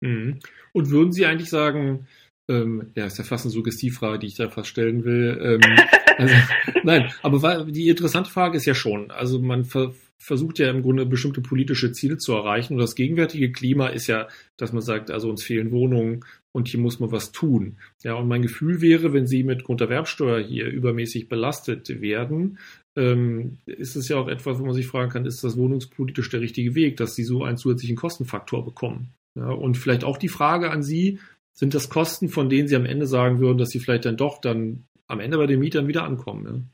Mhm. 0.01 0.39
Und 0.73 0.89
würden 0.89 1.11
Sie 1.11 1.25
eigentlich 1.25 1.49
sagen, 1.49 2.07
ähm, 2.49 2.91
ja, 2.95 3.05
ist 3.05 3.17
ja 3.17 3.23
fast 3.23 3.45
eine 3.45 3.51
Suggestivfrage, 3.51 4.19
die 4.19 4.27
ich 4.27 4.35
da 4.35 4.49
fast 4.49 4.69
stellen 4.69 5.03
will. 5.03 5.39
Ähm, 5.41 5.77
also, 6.17 6.35
nein, 6.83 7.11
aber 7.21 7.65
die 7.65 7.89
interessante 7.89 8.29
Frage 8.29 8.57
ist 8.57 8.65
ja 8.65 8.75
schon, 8.75 9.11
also 9.11 9.39
man 9.39 9.65
ver 9.65 9.93
versucht 10.21 10.59
ja 10.59 10.69
im 10.69 10.83
Grunde 10.83 11.07
bestimmte 11.07 11.41
politische 11.41 11.91
Ziele 11.93 12.17
zu 12.17 12.33
erreichen. 12.33 12.73
Und 12.73 12.79
das 12.79 12.93
gegenwärtige 12.93 13.51
Klima 13.51 13.87
ist 13.87 14.05
ja, 14.05 14.27
dass 14.55 14.71
man 14.71 14.83
sagt, 14.83 15.09
also 15.09 15.29
uns 15.29 15.43
fehlen 15.43 15.71
Wohnungen 15.71 16.23
und 16.51 16.67
hier 16.67 16.79
muss 16.79 16.99
man 16.99 17.11
was 17.11 17.31
tun. 17.31 17.77
Ja, 18.03 18.13
und 18.13 18.27
mein 18.27 18.43
Gefühl 18.43 18.81
wäre, 18.81 19.13
wenn 19.13 19.25
Sie 19.25 19.43
mit 19.43 19.63
Grunderwerbsteuer 19.63 20.39
hier 20.39 20.67
übermäßig 20.67 21.27
belastet 21.27 22.01
werden, 22.01 22.59
ähm, 22.95 23.57
ist 23.65 23.95
es 23.95 24.09
ja 24.09 24.17
auch 24.17 24.27
etwas, 24.27 24.59
wo 24.59 24.65
man 24.65 24.75
sich 24.75 24.87
fragen 24.87 25.09
kann, 25.09 25.25
ist 25.25 25.43
das 25.43 25.57
wohnungspolitisch 25.57 26.29
der 26.29 26.41
richtige 26.41 26.75
Weg, 26.75 26.97
dass 26.97 27.15
Sie 27.15 27.23
so 27.23 27.43
einen 27.43 27.57
zusätzlichen 27.57 27.95
Kostenfaktor 27.95 28.63
bekommen? 28.63 29.13
Ja, 29.35 29.49
und 29.49 29.75
vielleicht 29.75 30.03
auch 30.03 30.17
die 30.17 30.29
Frage 30.29 30.69
an 30.69 30.83
Sie, 30.83 31.19
sind 31.51 31.73
das 31.73 31.89
Kosten, 31.89 32.29
von 32.29 32.47
denen 32.47 32.67
Sie 32.67 32.75
am 32.75 32.85
Ende 32.85 33.07
sagen 33.07 33.39
würden, 33.39 33.57
dass 33.57 33.69
Sie 33.69 33.79
vielleicht 33.79 34.05
dann 34.05 34.17
doch 34.17 34.39
dann 34.39 34.85
am 35.07 35.19
Ende 35.19 35.37
bei 35.37 35.47
den 35.47 35.59
Mietern 35.59 35.87
wieder 35.87 36.03
ankommen? 36.03 36.69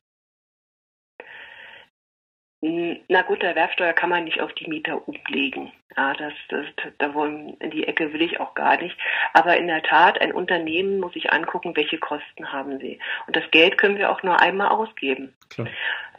Ja? 2.62 2.96
Na 3.08 3.22
gut, 3.22 3.42
der 3.42 3.50
Erwerbsteuer 3.50 3.94
kann 3.94 4.10
man 4.10 4.24
nicht 4.24 4.42
auf 4.42 4.54
die 4.54 4.68
Mieter 4.68 5.08
umlegen. 5.08 5.72
Ja, 5.96 6.13
das, 6.13 6.34
das, 6.50 6.65
da 6.98 7.13
wollen, 7.13 7.56
in 7.60 7.72
die 7.72 7.88
Ecke 7.88 8.12
will 8.13 8.22
ich 8.22 8.39
auch 8.39 8.53
gar 8.53 8.79
nicht. 8.82 8.96
Aber 9.34 9.58
in 9.58 9.67
der 9.67 9.82
Tat, 9.84 10.20
ein 10.22 10.34
Unternehmen 10.34 11.00
muss 11.00 11.13
sich 11.13 11.32
angucken, 11.32 11.75
welche 11.75 11.98
Kosten 11.98 12.51
haben 12.51 12.77
sie. 12.79 13.00
Und 13.25 13.36
das 13.36 13.50
Geld 13.51 13.77
können 13.77 13.98
wir 13.98 14.12
auch 14.12 14.22
nur 14.22 14.39
einmal 14.39 14.67
ausgeben. 14.67 15.34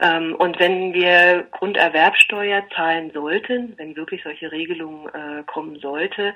Ähm, 0.01 0.35
und 0.35 0.59
wenn 0.59 0.93
wir 0.93 1.47
Grunderwerbsteuer 1.51 2.63
zahlen 2.75 3.11
sollten, 3.11 3.73
wenn 3.77 3.95
wirklich 3.95 4.23
solche 4.23 4.51
Regelungen 4.51 5.07
äh, 5.09 5.43
kommen 5.43 5.77
sollte, 5.79 6.33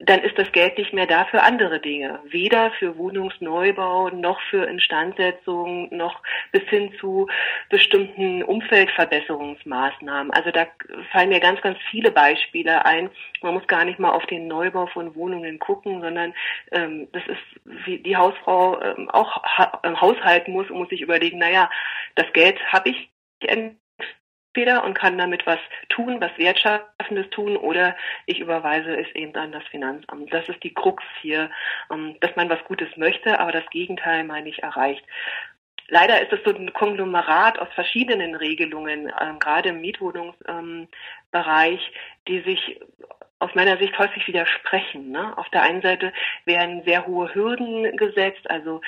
dann 0.00 0.20
ist 0.20 0.36
das 0.36 0.50
Geld 0.52 0.76
nicht 0.76 0.92
mehr 0.92 1.06
da 1.06 1.26
für 1.26 1.42
andere 1.42 1.80
Dinge. 1.80 2.18
Weder 2.24 2.72
für 2.72 2.96
Wohnungsneubau, 2.98 4.08
noch 4.10 4.40
für 4.50 4.64
Instandsetzung, 4.64 5.94
noch 5.94 6.20
bis 6.50 6.64
hin 6.64 6.92
zu 6.98 7.28
bestimmten 7.70 8.42
Umfeldverbesserungsmaßnahmen. 8.42 10.32
Also 10.32 10.50
da 10.50 10.66
fallen 11.12 11.28
mir 11.28 11.40
ganz, 11.40 11.60
ganz 11.60 11.78
viele 11.90 12.10
Beispiele 12.10 12.63
ein. 12.70 13.10
Man 13.42 13.54
muss 13.54 13.66
gar 13.66 13.84
nicht 13.84 13.98
mal 13.98 14.10
auf 14.10 14.26
den 14.26 14.48
Neubau 14.48 14.86
von 14.86 15.14
Wohnungen 15.14 15.58
gucken, 15.58 16.00
sondern 16.00 16.34
ähm, 16.72 17.08
das 17.12 17.22
ist, 17.26 17.86
wie 17.86 17.98
die 17.98 18.16
Hausfrau 18.16 18.80
ähm, 18.80 19.10
auch 19.10 19.42
ha 19.42 19.80
haushalten 20.00 20.52
muss 20.52 20.70
und 20.70 20.78
muss 20.78 20.88
sich 20.88 21.00
überlegen, 21.00 21.38
naja, 21.38 21.70
das 22.14 22.32
Geld 22.32 22.60
habe 22.72 22.90
ich 22.90 23.10
entweder 23.40 24.84
und 24.84 24.94
kann 24.94 25.18
damit 25.18 25.46
was 25.46 25.58
tun, 25.88 26.20
was 26.20 26.36
Wertschaffendes 26.38 27.30
tun, 27.30 27.56
oder 27.56 27.96
ich 28.26 28.40
überweise 28.40 28.96
es 28.96 29.08
eben 29.14 29.34
an 29.36 29.52
das 29.52 29.64
Finanzamt. 29.64 30.32
Das 30.32 30.48
ist 30.48 30.62
die 30.62 30.74
Krux 30.74 31.02
hier, 31.20 31.50
ähm, 31.90 32.16
dass 32.20 32.34
man 32.36 32.48
was 32.48 32.62
Gutes 32.64 32.96
möchte, 32.96 33.38
aber 33.40 33.52
das 33.52 33.68
Gegenteil, 33.70 34.24
meine 34.24 34.48
ich, 34.48 34.62
erreicht. 34.62 35.04
Leider 35.88 36.20
ist 36.22 36.32
es 36.32 36.40
so 36.44 36.54
ein 36.54 36.72
Konglomerat 36.72 37.58
aus 37.58 37.68
verschiedenen 37.74 38.34
Regelungen, 38.34 39.12
ähm, 39.20 39.38
gerade 39.38 39.70
im 39.70 39.80
Mietwohnungsbereich, 39.80 40.88
ähm, 41.32 41.78
die 42.26 42.40
sich 42.40 42.80
aus 43.44 43.54
meiner 43.54 43.76
Sicht 43.76 43.98
häufig 43.98 44.26
widersprechen. 44.26 45.10
Ne? 45.10 45.36
Auf 45.36 45.48
der 45.50 45.62
einen 45.62 45.82
Seite 45.82 46.12
werden 46.46 46.82
sehr 46.84 47.06
hohe 47.06 47.34
Hürden 47.34 47.96
gesetzt, 47.96 48.48
also 48.50 48.80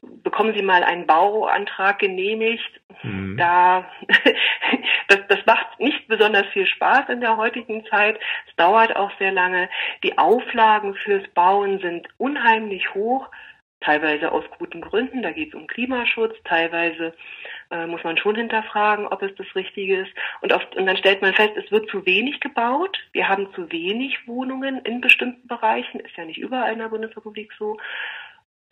bekommen 0.00 0.54
Sie 0.54 0.62
mal 0.62 0.82
einen 0.82 1.06
Bauantrag 1.06 1.98
genehmigt. 1.98 2.80
Mhm. 3.02 3.36
Da 3.36 3.90
das, 5.08 5.18
das 5.28 5.44
macht 5.44 5.78
nicht 5.78 6.08
besonders 6.08 6.46
viel 6.46 6.66
Spaß 6.66 7.10
in 7.10 7.20
der 7.20 7.36
heutigen 7.36 7.84
Zeit. 7.86 8.18
Es 8.48 8.56
dauert 8.56 8.96
auch 8.96 9.10
sehr 9.18 9.32
lange. 9.32 9.68
Die 10.02 10.16
Auflagen 10.16 10.94
fürs 10.94 11.26
Bauen 11.34 11.80
sind 11.80 12.08
unheimlich 12.16 12.94
hoch 12.94 13.28
teilweise 13.80 14.30
aus 14.32 14.44
guten 14.58 14.80
Gründen, 14.80 15.22
da 15.22 15.32
geht 15.32 15.48
es 15.48 15.54
um 15.54 15.66
Klimaschutz, 15.66 16.36
teilweise 16.44 17.14
äh, 17.70 17.86
muss 17.86 18.04
man 18.04 18.16
schon 18.16 18.36
hinterfragen, 18.36 19.06
ob 19.06 19.22
es 19.22 19.34
das 19.36 19.46
Richtige 19.54 20.02
ist. 20.02 20.12
Und, 20.42 20.52
oft, 20.52 20.76
und 20.76 20.86
dann 20.86 20.96
stellt 20.96 21.22
man 21.22 21.34
fest, 21.34 21.52
es 21.56 21.70
wird 21.70 21.88
zu 21.90 22.04
wenig 22.04 22.40
gebaut, 22.40 22.98
wir 23.12 23.28
haben 23.28 23.52
zu 23.54 23.70
wenig 23.72 24.26
Wohnungen 24.26 24.80
in 24.80 25.00
bestimmten 25.00 25.46
Bereichen, 25.48 26.00
ist 26.00 26.16
ja 26.16 26.24
nicht 26.24 26.38
überall 26.38 26.72
in 26.72 26.78
der 26.78 26.88
Bundesrepublik 26.88 27.52
so. 27.58 27.78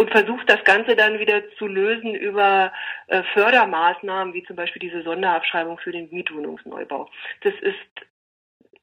Und 0.00 0.10
versucht 0.10 0.48
das 0.48 0.62
Ganze 0.62 0.94
dann 0.94 1.18
wieder 1.18 1.42
zu 1.56 1.66
lösen 1.66 2.14
über 2.14 2.72
äh, 3.08 3.24
Fördermaßnahmen, 3.34 4.32
wie 4.32 4.44
zum 4.44 4.54
Beispiel 4.54 4.78
diese 4.78 5.02
Sonderabschreibung 5.02 5.78
für 5.78 5.90
den 5.90 6.08
Mietwohnungsneubau. 6.10 7.10
Das 7.40 7.54
ist 7.60 8.07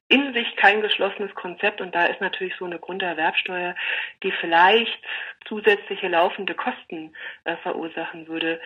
in 0.08 0.32
sich 0.34 0.54
kein 0.56 0.82
geschlossenes 0.82 1.34
Konzept 1.34 1.80
und 1.80 1.94
da 1.94 2.06
ist 2.06 2.20
natürlich 2.20 2.54
so 2.58 2.64
eine 2.64 2.78
Grunderwerbsteuer, 2.78 3.74
die 4.22 4.32
vielleicht 4.40 4.98
zusätzliche 5.46 6.08
laufende 6.08 6.54
Kosten 6.54 7.12
äh, 7.44 7.56
verursachen 7.58 8.28
würde, 8.28 8.60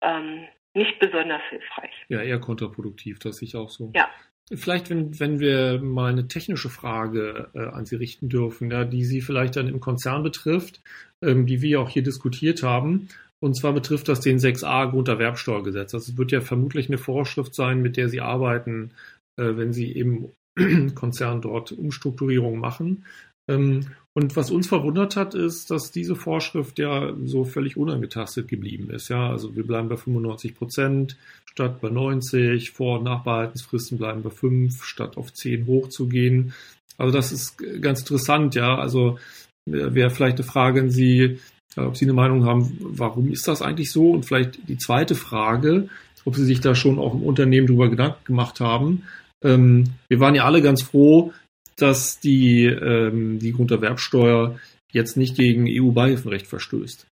ähm, 0.00 0.46
nicht 0.74 0.98
besonders 0.98 1.42
hilfreich. 1.50 1.92
Ja, 2.08 2.22
eher 2.22 2.38
kontraproduktiv, 2.38 3.18
das 3.18 3.36
sehe 3.36 3.48
ich 3.48 3.56
auch 3.56 3.70
so. 3.70 3.92
Ja. 3.94 4.08
Vielleicht, 4.52 4.90
wenn, 4.90 5.20
wenn 5.20 5.38
wir 5.38 5.80
mal 5.80 6.10
eine 6.10 6.26
technische 6.26 6.70
Frage 6.70 7.50
äh, 7.54 7.66
an 7.66 7.86
Sie 7.86 7.96
richten 7.96 8.28
dürfen, 8.28 8.70
ja, 8.70 8.84
die 8.84 9.04
Sie 9.04 9.20
vielleicht 9.20 9.56
dann 9.56 9.68
im 9.68 9.78
Konzern 9.80 10.22
betrifft, 10.22 10.80
ähm, 11.22 11.46
die 11.46 11.62
wir 11.62 11.80
auch 11.80 11.88
hier 11.88 12.02
diskutiert 12.02 12.62
haben. 12.62 13.08
Und 13.38 13.54
zwar 13.54 13.72
betrifft 13.72 14.08
das 14.08 14.20
den 14.20 14.38
6a 14.38 14.90
Grunderwerbsteuergesetz. 14.90 15.92
Das 15.92 16.16
wird 16.16 16.32
ja 16.32 16.40
vermutlich 16.40 16.88
eine 16.88 16.98
Vorschrift 16.98 17.54
sein, 17.54 17.80
mit 17.80 17.96
der 17.96 18.08
Sie 18.08 18.20
arbeiten, 18.20 18.92
äh, 19.36 19.56
wenn 19.56 19.72
Sie 19.72 19.94
eben 19.96 20.32
Konzern 20.94 21.40
dort 21.40 21.72
Umstrukturierungen 21.72 22.60
machen. 22.60 23.04
Ähm, 23.48 23.86
und 24.12 24.34
was 24.34 24.50
uns 24.50 24.66
verwundert 24.66 25.16
hat, 25.16 25.34
ist, 25.34 25.70
dass 25.70 25.92
diese 25.92 26.16
Vorschrift 26.16 26.78
ja 26.78 27.14
so 27.24 27.44
völlig 27.44 27.76
unangetastet 27.76 28.48
geblieben 28.48 28.90
ist. 28.90 29.08
Ja, 29.08 29.30
also 29.30 29.54
wir 29.54 29.64
bleiben 29.64 29.88
bei 29.88 29.96
95 29.96 30.56
Prozent 30.56 31.16
statt 31.46 31.80
bei 31.80 31.90
90, 31.90 32.72
Vor- 32.72 32.98
und 32.98 33.04
Nachbehaltensfristen 33.04 33.98
bleiben 33.98 34.22
bei 34.22 34.30
5 34.30 34.84
statt 34.84 35.16
auf 35.16 35.32
10 35.32 35.66
hochzugehen. 35.66 36.54
Also 36.98 37.16
das 37.16 37.32
ist 37.32 37.56
ganz 37.80 38.00
interessant, 38.00 38.54
ja. 38.56 38.76
Also 38.76 39.18
wäre 39.64 40.10
vielleicht 40.10 40.38
eine 40.38 40.46
Frage 40.46 40.80
an 40.80 40.90
Sie, 40.90 41.38
ob 41.76 41.96
Sie 41.96 42.04
eine 42.04 42.12
Meinung 42.12 42.44
haben, 42.44 42.76
warum 42.80 43.30
ist 43.30 43.46
das 43.46 43.62
eigentlich 43.62 43.92
so? 43.92 44.10
Und 44.10 44.26
vielleicht 44.26 44.68
die 44.68 44.78
zweite 44.78 45.14
Frage, 45.14 45.88
ob 46.24 46.34
Sie 46.34 46.44
sich 46.44 46.60
da 46.60 46.74
schon 46.74 46.98
auch 46.98 47.14
im 47.14 47.22
Unternehmen 47.22 47.68
drüber 47.68 47.88
Gedanken 47.88 48.24
gemacht 48.24 48.60
haben, 48.60 49.04
ähm, 49.42 49.84
wir 50.08 50.20
waren 50.20 50.34
ja 50.34 50.44
alle 50.44 50.62
ganz 50.62 50.82
froh, 50.82 51.32
dass 51.76 52.20
die, 52.20 52.64
ähm, 52.64 53.38
die 53.38 53.52
Grunderwerbsteuer 53.52 54.58
jetzt 54.92 55.16
nicht 55.16 55.36
gegen 55.36 55.66
EU-Beihilfenrecht 55.68 56.46
verstößt. 56.46 57.06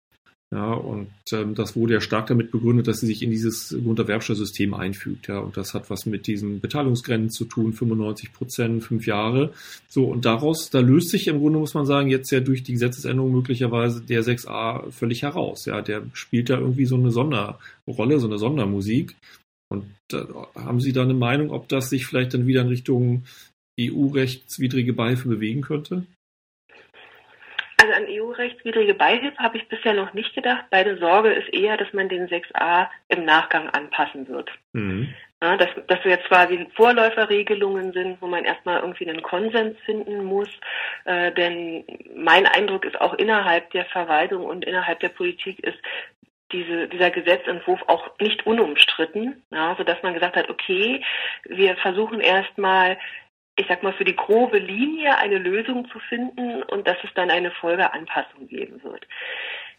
Ja, 0.51 0.74
und 0.74 1.10
ähm, 1.34 1.55
das 1.55 1.75
wurde 1.75 1.96
ja 1.96 2.01
stark 2.01 2.27
damit 2.27 2.51
begründet, 2.51 2.88
dass 2.88 3.00
sie 3.00 3.08
sich 3.08 3.24
in 3.24 3.32
dieses 3.32 3.75
Grunderwerbsteuersystem 3.84 4.74
einfügt. 4.74 5.27
Ja, 5.27 5.39
und 5.39 5.58
das 5.58 5.74
hat 5.74 5.89
was 5.89 6.05
mit 6.05 6.27
diesen 6.27 6.62
Beteiligungsgrenzen 6.62 7.32
zu 7.32 7.46
tun, 7.46 7.74
95 7.74 8.32
Prozent, 8.32 8.84
fünf 8.84 9.08
Jahre. 9.08 9.51
So, 9.89 10.05
und 10.05 10.24
daraus, 10.24 10.70
da 10.70 10.79
löst 10.79 11.10
sich 11.10 11.27
im 11.27 11.39
Grunde, 11.39 11.60
muss 11.60 11.74
man 11.74 11.88
sagen, 11.88 12.10
jetzt 12.10 12.32
ja 12.32 12.39
durch 12.39 12.63
die 12.63 12.74
Gesetzesänderung 12.74 13.32
möglicherweise 13.32 14.01
der 14.01 14.24
6a 14.24 14.91
völlig 14.91 15.24
heraus. 15.24 15.65
Ja, 15.65 15.82
der 15.82 16.03
spielt 16.13 16.50
da 16.50 16.60
irgendwie 16.60 16.86
so 16.86 16.96
eine 16.96 17.12
Sonderrolle, 17.12 18.20
so 18.20 18.27
eine 18.27 18.38
Sondermusik. 18.38 19.15
Und 19.69 19.95
äh, 20.13 20.17
haben 20.55 20.79
Sie 20.79 20.93
da 20.93 21.01
eine 21.01 21.13
Meinung, 21.13 21.51
ob 21.51 21.67
das 21.67 21.89
sich 21.89 22.05
vielleicht 22.05 22.34
dann 22.34 22.48
wieder 22.48 22.62
in 22.62 22.67
Richtung 22.67 23.25
EU-rechtswidrige 23.79 24.93
Beihilfe 24.93 25.27
bewegen 25.27 25.62
könnte? 25.62 26.05
Also 27.81 27.93
an 27.93 28.05
EU-rechtswidrige 28.07 28.93
Beihilfe 28.93 29.38
habe 29.38 29.57
ich 29.57 29.67
bisher 29.67 29.93
noch 29.93 30.13
nicht 30.13 30.34
gedacht. 30.34 30.65
Meine 30.72 30.98
Sorge 30.98 31.34
ist 31.34 31.53
eher, 31.53 31.77
dass 31.77 31.91
man 31.93 32.10
den 32.10 32.27
6a 32.27 32.88
im 33.10 33.25
Nachgang 33.25 33.69
anpassen 33.69 34.27
wird. 34.27 34.50
Mhm. 34.74 35.13
Ja, 35.43 35.57
dass, 35.57 35.69
dass 35.88 36.03
wir 36.05 36.12
jetzt 36.12 36.27
quasi 36.27 36.65
Vorläuferregelungen 36.75 37.91
sind, 37.91 38.22
wo 38.22 38.27
man 38.27 38.45
erstmal 38.45 38.79
irgendwie 38.79 39.10
einen 39.10 39.22
Konsens 39.22 39.77
finden 39.86 40.24
muss. 40.24 40.50
Äh, 41.03 41.34
denn 41.34 41.84
mein 42.15 42.45
Eindruck 42.45 42.86
ist 42.86 43.00
auch 43.00 43.13
innerhalb 43.15 43.69
der 43.72 43.86
Verwaltung 43.86 44.45
und 44.45 44.63
innerhalb 44.63 45.01
der 45.01 45.10
Politik 45.10 45.60
ist, 45.60 45.77
diese, 46.51 46.87
dieser 46.87 47.11
Gesetzentwurf 47.11 47.81
auch 47.87 48.17
nicht 48.19 48.45
unumstritten, 48.45 49.43
ja, 49.51 49.75
sodass 49.77 50.01
man 50.03 50.13
gesagt 50.13 50.35
hat, 50.35 50.49
okay, 50.49 51.03
wir 51.45 51.75
versuchen 51.77 52.19
erstmal, 52.21 52.97
ich 53.57 53.65
sag 53.67 53.83
mal, 53.83 53.93
für 53.93 54.05
die 54.05 54.15
grobe 54.15 54.59
Linie 54.59 55.17
eine 55.17 55.37
Lösung 55.37 55.89
zu 55.89 55.99
finden 55.99 56.63
und 56.63 56.87
dass 56.87 56.97
es 57.03 57.09
dann 57.15 57.31
eine 57.31 57.51
Folgeanpassung 57.51 58.47
geben 58.47 58.83
wird. 58.83 59.07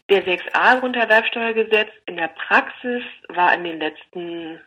Der 0.09 0.25
6a 0.25 0.79
Grunderwerbsteuergesetz 0.79 1.89
in 2.05 2.17
der 2.17 2.29
Praxis 2.29 3.03
war 3.29 3.53
in 3.53 3.63
den 3.63 3.79
letzten 3.79 4.61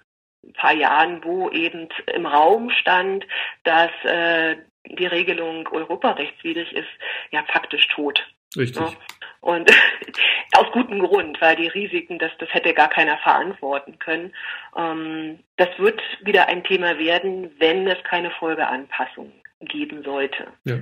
paar 0.55 0.75
Jahren, 0.75 1.23
wo 1.25 1.51
eben 1.51 1.89
im 2.15 2.27
Raum 2.27 2.71
stand, 2.71 3.27
dass 3.65 3.91
äh, 4.05 4.57
die 4.87 5.07
Regelung 5.07 5.67
europarechtswidrig 5.69 6.73
ist, 6.73 6.89
ja 7.31 7.45
faktisch 7.53 7.87
tot. 7.89 8.27
Richtig. 8.57 8.83
Ja. 8.83 8.93
Und 9.41 9.71
aus 10.53 10.67
gutem 10.73 11.01
Grund, 11.01 11.41
weil 11.41 11.57
die 11.57 11.69
Risiken, 11.69 12.19
das, 12.19 12.31
das 12.39 12.49
hätte 12.53 12.75
gar 12.75 12.89
keiner 12.89 13.19
verantworten 13.19 13.99
können. 13.99 14.33
Ähm, 14.77 15.41
das 15.57 15.69
wird 15.79 16.01
wieder 16.23 16.49
ein 16.49 16.65
Thema 16.65 16.99
werden, 16.99 17.51
wenn 17.59 17.87
es 17.89 18.03
keine 18.05 18.31
Folgeanpassung 18.33 19.33
geben 19.61 20.03
sollte. 20.03 20.47
Ja. 20.65 20.79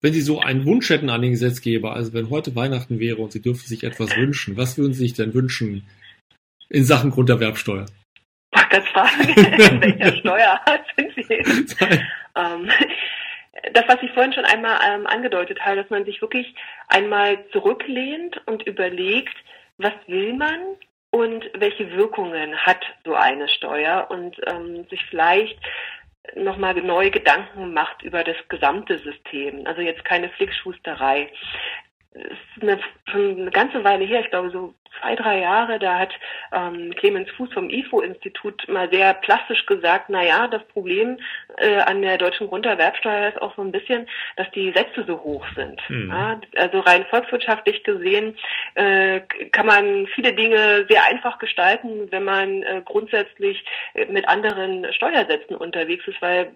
Wenn 0.00 0.12
Sie 0.12 0.20
so 0.20 0.40
einen 0.40 0.64
Wunsch 0.64 0.90
hätten 0.90 1.10
an 1.10 1.22
den 1.22 1.32
Gesetzgeber, 1.32 1.94
also 1.94 2.12
wenn 2.12 2.30
heute 2.30 2.54
Weihnachten 2.54 3.00
wäre 3.00 3.20
und 3.20 3.32
Sie 3.32 3.42
dürften 3.42 3.66
sich 3.66 3.82
etwas 3.82 4.16
wünschen, 4.16 4.56
was 4.56 4.78
würden 4.78 4.92
Sie 4.92 5.04
sich 5.04 5.14
denn 5.14 5.34
wünschen 5.34 5.88
in 6.68 6.84
Sachen 6.84 7.10
Grunderwerbsteuer? 7.10 7.86
wollte 8.52 8.68
gerade 8.68 8.86
fragen, 8.86 9.80
welcher 9.80 10.16
Steuerart 10.16 10.84
sind 10.96 11.12
Sie? 11.16 11.34
ähm, 12.36 12.70
das, 13.72 13.84
was 13.88 14.02
ich 14.02 14.12
vorhin 14.12 14.32
schon 14.32 14.44
einmal 14.44 14.78
ähm, 14.86 15.06
angedeutet 15.06 15.60
habe, 15.64 15.76
dass 15.76 15.90
man 15.90 16.04
sich 16.04 16.20
wirklich 16.20 16.54
einmal 16.88 17.44
zurücklehnt 17.50 18.40
und 18.46 18.62
überlegt, 18.66 19.36
was 19.78 19.92
will 20.06 20.34
man 20.34 20.58
und 21.10 21.50
welche 21.54 21.90
Wirkungen 21.92 22.56
hat 22.56 22.84
so 23.04 23.14
eine 23.14 23.48
Steuer 23.48 24.06
und 24.10 24.36
ähm, 24.46 24.86
sich 24.90 25.04
vielleicht 25.06 25.58
nochmal 26.36 26.74
neue 26.74 27.10
Gedanken 27.10 27.72
macht 27.72 28.02
über 28.02 28.22
das 28.22 28.36
gesamte 28.48 28.98
System. 28.98 29.66
Also 29.66 29.80
jetzt 29.80 30.04
keine 30.04 30.28
Flickschusterei. 30.30 31.30
Es 32.12 32.24
ist 32.24 32.62
eine, 32.62 32.80
schon 33.10 33.40
eine 33.40 33.50
ganze 33.50 33.84
Weile 33.84 34.04
her, 34.04 34.20
ich 34.20 34.30
glaube 34.30 34.50
so 34.50 34.74
zwei, 35.00 35.14
drei 35.14 35.40
Jahre, 35.40 35.78
da 35.78 35.98
hat 35.98 36.12
ähm, 36.52 36.94
Clemens 36.96 37.30
Fuß 37.32 37.52
vom 37.52 37.70
IFO-Institut 37.70 38.68
mal 38.68 38.90
sehr 38.90 39.14
plastisch 39.14 39.66
gesagt, 39.66 40.06
na 40.08 40.24
ja, 40.24 40.48
das 40.48 40.62
Problem 40.68 41.18
äh, 41.58 41.78
an 41.78 42.02
der 42.02 42.18
deutschen 42.18 42.48
Grunderwerbsteuer 42.48 43.28
ist 43.28 43.42
auch 43.42 43.54
so 43.56 43.62
ein 43.62 43.72
bisschen, 43.72 44.08
dass 44.36 44.50
die 44.52 44.72
Sätze 44.72 45.04
so 45.06 45.20
hoch 45.20 45.46
sind. 45.54 45.80
Mhm. 45.88 46.10
Ja, 46.10 46.40
also 46.56 46.80
rein 46.80 47.04
volkswirtschaftlich 47.10 47.84
gesehen 47.84 48.36
äh, 48.74 49.20
kann 49.52 49.66
man 49.66 50.06
viele 50.14 50.32
Dinge 50.32 50.86
sehr 50.88 51.04
einfach 51.04 51.38
gestalten, 51.38 52.10
wenn 52.10 52.24
man 52.24 52.62
äh, 52.62 52.82
grundsätzlich 52.84 53.64
mit 54.08 54.28
anderen 54.28 54.92
Steuersätzen 54.92 55.56
unterwegs 55.56 56.06
ist, 56.06 56.20
weil 56.20 56.52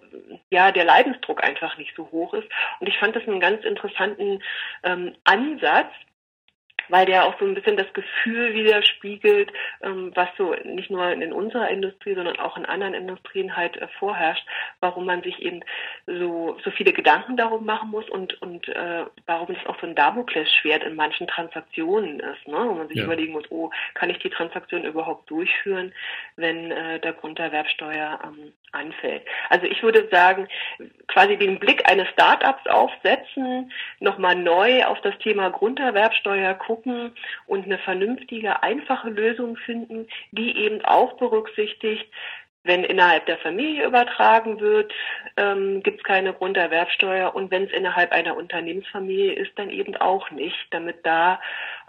ja 0.50 0.70
der 0.70 0.84
Leidensdruck 0.84 1.42
einfach 1.42 1.76
nicht 1.78 1.94
so 1.96 2.08
hoch 2.10 2.34
ist. 2.34 2.48
Und 2.80 2.88
ich 2.88 2.98
fand 2.98 3.16
das 3.16 3.26
einen 3.26 3.40
ganz 3.40 3.64
interessanten 3.64 4.42
ähm, 4.84 5.14
Ansatz, 5.24 5.90
weil 6.88 7.06
der 7.06 7.24
auch 7.24 7.38
so 7.38 7.44
ein 7.44 7.54
bisschen 7.54 7.76
das 7.76 7.92
Gefühl 7.92 8.54
widerspiegelt, 8.54 9.52
ähm, 9.82 10.12
was 10.14 10.28
so 10.36 10.54
nicht 10.64 10.90
nur 10.90 11.10
in 11.10 11.32
unserer 11.32 11.68
Industrie, 11.68 12.14
sondern 12.14 12.38
auch 12.38 12.56
in 12.56 12.66
anderen 12.66 12.94
Industrien 12.94 13.56
halt 13.56 13.76
äh, 13.76 13.88
vorherrscht, 13.98 14.46
warum 14.80 15.06
man 15.06 15.22
sich 15.22 15.40
eben 15.40 15.60
so, 16.06 16.58
so 16.64 16.70
viele 16.70 16.92
Gedanken 16.92 17.36
darum 17.36 17.64
machen 17.64 17.90
muss 17.90 18.08
und, 18.10 18.40
und 18.42 18.68
äh, 18.68 19.04
warum 19.26 19.54
es 19.54 19.66
auch 19.66 19.80
so 19.80 19.86
ein 19.86 19.94
Damoklesschwert 19.94 20.84
in 20.84 20.96
manchen 20.96 21.26
Transaktionen 21.26 22.20
ist, 22.20 22.46
ne? 22.46 22.56
wo 22.56 22.74
man 22.74 22.88
sich 22.88 22.98
ja. 22.98 23.04
überlegen 23.04 23.32
muss, 23.32 23.50
oh, 23.50 23.70
kann 23.94 24.10
ich 24.10 24.18
die 24.18 24.30
Transaktion 24.30 24.84
überhaupt 24.84 25.30
durchführen, 25.30 25.92
wenn 26.36 26.70
äh, 26.70 27.00
der 27.00 27.12
Grunderwerbsteuer 27.12 28.18
ähm, 28.24 28.52
anfällt. 28.72 29.22
Also 29.50 29.66
ich 29.66 29.82
würde 29.82 30.08
sagen, 30.10 30.48
quasi 31.06 31.36
den 31.36 31.58
Blick 31.58 31.88
eines 31.88 32.08
Startups 32.08 32.66
aufsetzen, 32.66 33.70
nochmal 34.00 34.34
neu 34.34 34.84
auf 34.84 35.00
das 35.02 35.16
Thema 35.18 35.50
Grunderwerbsteuer 35.50 36.54
gucken, 36.54 36.71
gucken 36.72 37.12
und 37.46 37.64
eine 37.64 37.78
vernünftige, 37.78 38.62
einfache 38.62 39.10
Lösung 39.10 39.56
finden, 39.56 40.06
die 40.30 40.56
eben 40.56 40.82
auch 40.84 41.18
berücksichtigt, 41.18 42.06
wenn 42.64 42.84
innerhalb 42.84 43.26
der 43.26 43.38
Familie 43.38 43.86
übertragen 43.86 44.60
wird, 44.60 44.92
ähm, 45.36 45.82
gibt 45.82 45.98
es 45.98 46.04
keine 46.04 46.32
Grunderwerbsteuer 46.32 47.34
und 47.34 47.50
wenn 47.50 47.64
es 47.64 47.72
innerhalb 47.72 48.12
einer 48.12 48.36
Unternehmensfamilie 48.36 49.32
ist, 49.32 49.52
dann 49.56 49.68
eben 49.68 49.96
auch 49.96 50.30
nicht, 50.30 50.66
damit 50.70 51.04
da 51.04 51.40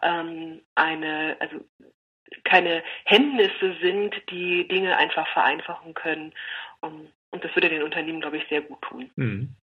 ähm, 0.01 0.61
eine, 0.75 1.37
also 1.39 1.57
keine 2.43 2.83
Hemmnisse 3.05 3.75
sind, 3.81 4.15
die 4.31 4.67
Dinge 4.67 4.97
einfach 4.97 5.27
vereinfachen 5.29 5.93
können. 5.93 6.33
Um, 6.81 7.07
und 7.31 7.43
das 7.45 7.55
würde 7.55 7.69
den 7.69 7.83
Unternehmen, 7.83 8.19
glaube 8.19 8.37
ich, 8.37 8.47
sehr 8.49 8.61
gut 8.61 8.81
tun. 8.81 9.09
Mhm 9.15 9.55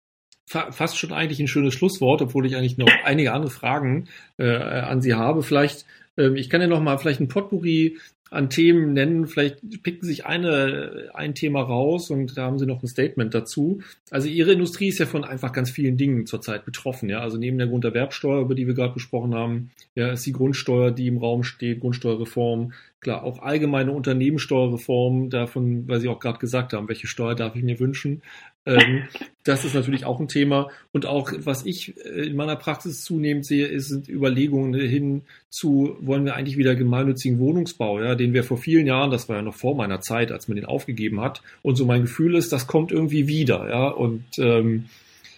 fast 0.49 0.97
schon 0.97 1.13
eigentlich 1.13 1.39
ein 1.39 1.47
schönes 1.47 1.75
Schlusswort, 1.75 2.21
obwohl 2.21 2.45
ich 2.45 2.55
eigentlich 2.55 2.77
noch 2.77 2.89
einige 3.03 3.33
andere 3.33 3.51
Fragen 3.51 4.07
äh, 4.37 4.55
an 4.55 5.01
Sie 5.01 5.13
habe. 5.13 5.43
Vielleicht, 5.43 5.85
äh, 6.17 6.29
ich 6.35 6.49
kann 6.49 6.61
ja 6.61 6.67
noch 6.67 6.81
mal 6.81 6.97
vielleicht 6.97 7.19
ein 7.19 7.27
Potpourri 7.27 7.97
an 8.29 8.49
Themen 8.49 8.93
nennen. 8.93 9.27
Vielleicht 9.27 9.83
picken 9.83 10.07
sich 10.07 10.25
eine, 10.25 11.09
ein 11.13 11.35
Thema 11.35 11.61
raus 11.61 12.09
und 12.09 12.37
da 12.37 12.43
haben 12.43 12.59
Sie 12.59 12.65
noch 12.65 12.83
ein 12.83 12.87
Statement 12.87 13.33
dazu. 13.33 13.81
Also 14.11 14.27
Ihre 14.27 14.53
Industrie 14.53 14.89
ist 14.89 14.99
ja 14.99 15.05
von 15.05 15.23
einfach 15.23 15.51
ganz 15.51 15.69
vielen 15.69 15.97
Dingen 15.97 16.25
zurzeit 16.25 16.65
betroffen. 16.65 17.09
Ja, 17.09 17.21
also 17.21 17.37
neben 17.37 17.57
der 17.57 17.67
Grunderwerbsteuer, 17.67 18.41
über 18.41 18.55
die 18.55 18.67
wir 18.67 18.73
gerade 18.73 18.93
besprochen 18.93 19.33
haben, 19.33 19.71
ja, 19.95 20.11
ist 20.11 20.25
die 20.25 20.33
Grundsteuer, 20.33 20.91
die 20.91 21.07
im 21.07 21.17
Raum 21.17 21.43
steht, 21.43 21.79
Grundsteuerreform. 21.79 22.73
Klar, 23.01 23.23
auch 23.23 23.39
allgemeine 23.41 23.93
Unternehmenssteuerreform, 23.93 25.29
davon, 25.29 25.87
weil 25.87 26.01
Sie 26.01 26.09
auch 26.09 26.19
gerade 26.19 26.39
gesagt 26.39 26.73
haben, 26.73 26.89
welche 26.89 27.07
Steuer 27.07 27.33
darf 27.33 27.55
ich 27.55 27.63
mir 27.63 27.79
wünschen. 27.79 28.21
Ähm, 28.65 29.03
das 29.43 29.65
ist 29.65 29.73
natürlich 29.73 30.05
auch 30.05 30.19
ein 30.19 30.27
Thema. 30.27 30.69
Und 30.91 31.05
auch, 31.05 31.31
was 31.37 31.65
ich 31.65 31.97
äh, 31.97 32.27
in 32.27 32.35
meiner 32.35 32.55
Praxis 32.55 33.03
zunehmend 33.03 33.45
sehe, 33.45 33.67
ist, 33.67 33.87
sind 33.87 34.09
Überlegungen 34.09 34.73
hin 34.73 35.23
zu, 35.49 35.97
wollen 36.01 36.25
wir 36.25 36.35
eigentlich 36.35 36.57
wieder 36.57 36.75
gemeinnützigen 36.75 37.39
Wohnungsbau, 37.39 38.01
ja, 38.01 38.15
den 38.19 38.33
wir 38.33 38.43
vor 38.43 38.57
vielen 38.57 38.85
Jahren, 38.85 39.11
das 39.11 39.27
war 39.29 39.37
ja 39.37 39.41
noch 39.41 39.55
vor 39.55 39.75
meiner 39.75 40.01
Zeit, 40.01 40.31
als 40.31 40.47
man 40.47 40.55
den 40.55 40.65
aufgegeben 40.65 41.21
hat. 41.21 41.41
Und 41.61 41.75
so 41.75 41.85
mein 41.85 42.01
Gefühl 42.01 42.35
ist, 42.35 42.51
das 42.53 42.67
kommt 42.67 42.91
irgendwie 42.91 43.27
wieder, 43.27 43.67
ja. 43.69 43.87
Und 43.87 44.25
ähm, 44.37 44.85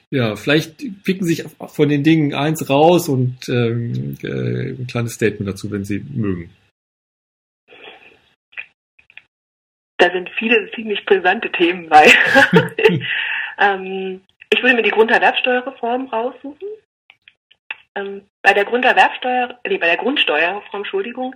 ja, 0.09 0.35
vielleicht 0.35 1.03
picken 1.03 1.25
sich 1.25 1.45
von 1.67 1.87
den 1.87 2.03
Dingen 2.03 2.33
eins 2.33 2.69
raus 2.69 3.07
und 3.07 3.47
ähm, 3.47 4.17
äh, 4.23 4.71
ein 4.71 4.87
kleines 4.87 5.13
Statement 5.13 5.49
dazu, 5.49 5.71
wenn 5.71 5.85
Sie 5.85 6.03
mögen. 6.13 6.49
da 10.01 10.09
sind 10.09 10.29
viele 10.31 10.69
ziemlich 10.71 11.05
brisante 11.05 11.51
Themen 11.51 11.87
bei. 11.87 12.07
ähm, 13.59 14.21
ich 14.49 14.61
würde 14.61 14.75
mir 14.75 14.81
die 14.81 14.89
Grunderwerbsteuerreform 14.89 16.07
raussuchen. 16.07 16.67
Ähm, 17.95 18.23
bei 18.41 18.53
der 18.53 18.65
Grunderwerbsteuer, 18.65 19.59
nee, 19.67 19.77
bei 19.77 19.87
der 19.87 19.97
Grundsteuerreform, 19.97 20.81
Entschuldigung, 20.81 21.35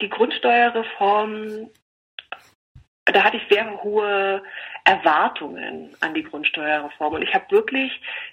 die 0.00 0.08
Grundsteuerreform, 0.08 1.70
da 3.12 3.24
hatte 3.24 3.36
ich 3.36 3.42
sehr 3.48 3.82
hohe 3.82 4.42
Erwartungen 4.84 5.94
an 6.00 6.14
die 6.14 6.22
Grundsteuerreform. 6.22 7.14
Und 7.14 7.22
ich 7.22 7.34
habe 7.34 7.50
wirklich 7.50 7.92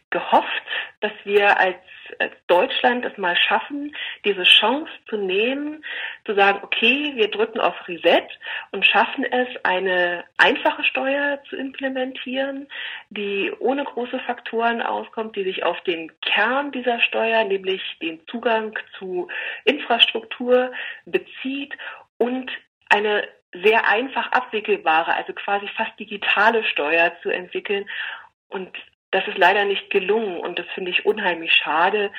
gehofft, 0.09 0.63
dass 1.01 1.11
wir 1.25 1.59
als, 1.59 1.75
als 2.19 2.33
Deutschland 2.47 3.03
es 3.05 3.17
mal 3.17 3.35
schaffen, 3.35 3.95
diese 4.23 4.43
Chance 4.43 4.91
zu 5.09 5.17
nehmen, 5.17 5.83
zu 6.25 6.33
sagen, 6.33 6.59
okay, 6.63 7.11
wir 7.15 7.29
drücken 7.29 7.59
auf 7.59 7.75
Reset 7.87 8.27
und 8.71 8.85
schaffen 8.85 9.25
es, 9.25 9.47
eine 9.63 10.23
einfache 10.37 10.83
Steuer 10.85 11.39
zu 11.49 11.57
implementieren, 11.57 12.67
die 13.09 13.51
ohne 13.59 13.83
große 13.83 14.19
Faktoren 14.19 14.81
auskommt, 14.81 15.35
die 15.35 15.43
sich 15.43 15.63
auf 15.63 15.81
den 15.81 16.11
Kern 16.21 16.71
dieser 16.71 17.01
Steuer, 17.01 17.43
nämlich 17.43 17.81
den 18.01 18.25
Zugang 18.27 18.77
zu 18.97 19.27
Infrastruktur 19.65 20.71
bezieht 21.05 21.77
und 22.17 22.49
eine 22.89 23.27
sehr 23.63 23.88
einfach 23.88 24.32
abwickelbare, 24.32 25.13
also 25.13 25.34
quasi 25.34 25.67
fast 25.70 25.98
digitale 26.00 26.63
Steuer 26.63 27.13
zu 27.22 27.30
entwickeln. 27.30 27.89
Und 28.48 28.70
das 29.12 29.28
ist 29.28 29.38
leider 29.38 29.65
nicht 29.65 29.89
gelungen 29.89 30.39
und 30.39 30.60
das 30.60 30.65
finde 30.74 30.91
ich 30.91 31.06
unheimlich 31.06 31.54
schade. 31.54 32.12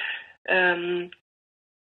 Ähm, 0.47 1.11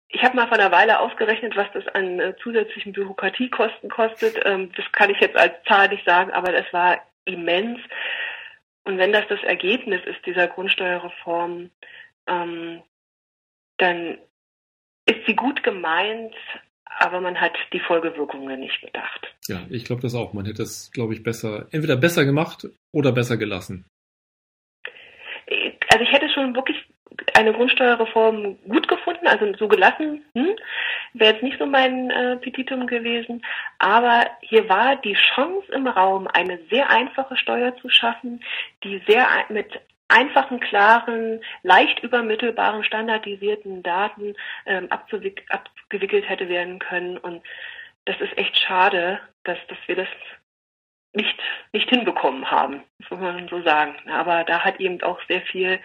ich 0.09 0.23
habe 0.23 0.37
mal 0.37 0.47
vor 0.47 0.59
einer 0.59 0.71
Weile 0.71 1.01
ausgerechnet, 1.01 1.57
was 1.57 1.67
das 1.73 1.87
an 1.89 2.21
äh, 2.21 2.37
zusätzlichen 2.43 2.93
Bürokratiekosten 2.93 3.91
kostet. 3.91 4.41
Ähm, 4.45 4.71
das 4.77 4.91
kann 4.93 5.11
ich 5.11 5.21
jetzt 5.21 5.37
als 5.37 5.55
Zahl 5.65 5.89
nicht 5.89 6.05
sagen, 6.05 6.33
aber 6.33 6.53
das 6.53 6.73
war 6.73 7.03
immens. 7.25 7.81
Und 8.85 8.99
wenn 8.99 9.13
das 9.13 9.27
das 9.29 9.43
Ergebnis 9.43 10.03
ist 10.05 10.25
dieser 10.25 10.47
Grundsteuerreform, 10.47 11.71
ähm, 12.27 12.83
dann 13.79 14.19
ist 15.07 15.27
sie 15.27 15.35
gut 15.35 15.63
gemeint, 15.63 16.35
aber 16.99 17.21
man 17.21 17.41
hat 17.41 17.53
die 17.73 17.81
Folgewirkungen 17.81 18.61
nicht 18.61 18.81
bedacht. 18.81 19.35
Ja, 19.47 19.63
ich 19.71 19.85
glaube 19.85 20.03
das 20.03 20.15
auch. 20.15 20.33
Man 20.33 20.47
hätte 20.47 20.63
es, 20.63 20.91
glaube 20.93 21.15
ich, 21.15 21.23
besser, 21.23 21.67
entweder 21.71 21.97
besser 21.97 22.25
gemacht 22.25 22.69
oder 22.93 23.13
besser 23.13 23.37
gelassen. 23.37 23.85
Also 25.93 26.05
ich 26.05 26.13
hätte 26.13 26.29
schon 26.31 26.55
wirklich 26.55 26.77
eine 27.35 27.53
Grundsteuerreform 27.53 28.59
gut 28.69 28.89
gefunden, 28.89 29.27
also 29.27 29.53
so 29.57 29.69
gelassen, 29.69 30.25
hm, 30.35 30.57
wäre 31.13 31.35
jetzt 31.35 31.43
nicht 31.43 31.59
so 31.59 31.67
mein 31.67 32.11
äh, 32.11 32.37
Petitum 32.37 32.87
gewesen. 32.87 33.45
Aber 33.79 34.27
hier 34.41 34.69
war 34.69 34.97
die 34.97 35.17
Chance 35.35 35.71
im 35.73 35.87
Raum, 35.87 36.27
eine 36.27 36.59
sehr 36.71 36.91
einfache 36.91 37.37
Steuer 37.37 37.77
zu 37.77 37.89
schaffen, 37.89 38.43
die 38.83 39.01
sehr 39.07 39.27
mit 39.49 39.81
einfachen, 40.09 40.61
klaren, 40.61 41.41
leicht 41.63 42.01
übermittelbaren, 42.01 42.85
standardisierten 42.85 43.83
Daten 43.83 44.35
ähm, 44.67 44.89
abgewickelt 44.91 46.29
hätte 46.29 46.49
werden 46.49 46.79
können. 46.79 47.19
Und 47.19 47.43
das 48.05 48.21
ist 48.21 48.37
echt 48.37 48.57
schade, 48.59 49.21
dass, 49.45 49.59
dass 49.69 49.79
wir 49.87 49.97
das 49.97 50.09
nicht, 51.15 51.39
nicht 51.73 51.89
hinbekommen 51.89 52.51
haben, 52.51 52.83
muss 52.99 53.21
man 53.21 53.49
so 53.49 53.63
sagen. 53.63 53.95
Aber 54.11 54.45
da 54.45 54.65
hat 54.65 54.81
eben 54.81 55.01
auch 55.03 55.21
sehr 55.29 55.43
viel, 55.43 55.81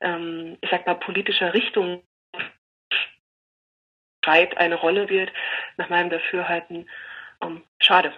ähm, 0.00 0.56
ich 0.60 0.70
sag 0.70 0.86
mal, 0.86 0.94
politischer 0.94 1.54
Richtung 1.54 2.02
eine 4.28 4.74
Rolle 4.74 5.08
wird, 5.08 5.32
nach 5.76 5.88
meinem 5.88 6.10
Dafürhalten. 6.10 6.88
Ähm, 7.40 7.62
schade. 7.78 8.12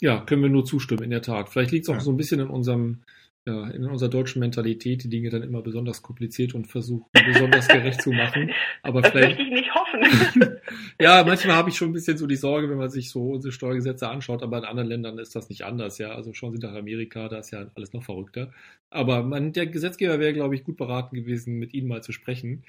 Ja, 0.00 0.20
können 0.20 0.42
wir 0.42 0.50
nur 0.50 0.66
zustimmen, 0.66 1.04
in 1.04 1.10
der 1.10 1.22
Tat. 1.22 1.48
Vielleicht 1.48 1.70
liegt 1.70 1.84
es 1.84 1.88
auch 1.88 1.94
ja. 1.94 2.00
so 2.00 2.10
ein 2.10 2.18
bisschen 2.18 2.40
in 2.40 2.48
unserem 2.48 3.02
ja, 3.48 3.68
in 3.68 3.84
unserer 3.84 4.10
deutschen 4.10 4.40
Mentalität 4.40 5.04
die 5.04 5.08
Dinge 5.08 5.30
dann 5.30 5.44
immer 5.44 5.62
besonders 5.62 6.02
kompliziert 6.02 6.54
und 6.54 6.66
versuchen, 6.66 7.08
besonders 7.26 7.68
gerecht 7.68 8.02
zu 8.02 8.10
machen. 8.10 8.50
Aber 8.82 9.02
das 9.02 9.12
vielleicht. 9.12 9.38
möchte 9.38 9.42
ich 9.44 9.50
nicht 9.50 9.74
hoffen. 9.74 10.56
ja, 11.00 11.22
manchmal 11.24 11.54
habe 11.54 11.70
ich 11.70 11.76
schon 11.76 11.90
ein 11.90 11.92
bisschen 11.92 12.18
so 12.18 12.26
die 12.26 12.36
Sorge, 12.36 12.68
wenn 12.68 12.78
man 12.78 12.90
sich 12.90 13.10
so 13.10 13.30
unsere 13.30 13.52
Steuergesetze 13.52 14.08
anschaut, 14.08 14.42
aber 14.42 14.58
in 14.58 14.64
anderen 14.64 14.88
Ländern 14.88 15.18
ist 15.18 15.36
das 15.36 15.48
nicht 15.48 15.62
anders, 15.62 15.98
ja. 15.98 16.10
Also 16.10 16.32
schauen 16.32 16.52
Sie 16.52 16.66
nach 16.66 16.74
Amerika, 16.74 17.28
da 17.28 17.38
ist 17.38 17.52
ja 17.52 17.70
alles 17.76 17.92
noch 17.92 18.02
verrückter. 18.02 18.52
Aber 18.90 19.22
man, 19.22 19.52
der 19.52 19.66
Gesetzgeber 19.66 20.18
wäre, 20.18 20.32
glaube 20.32 20.56
ich, 20.56 20.64
gut 20.64 20.76
beraten 20.76 21.14
gewesen, 21.14 21.58
mit 21.58 21.72
Ihnen 21.72 21.88
mal 21.88 22.02
zu 22.02 22.12
sprechen 22.12 22.64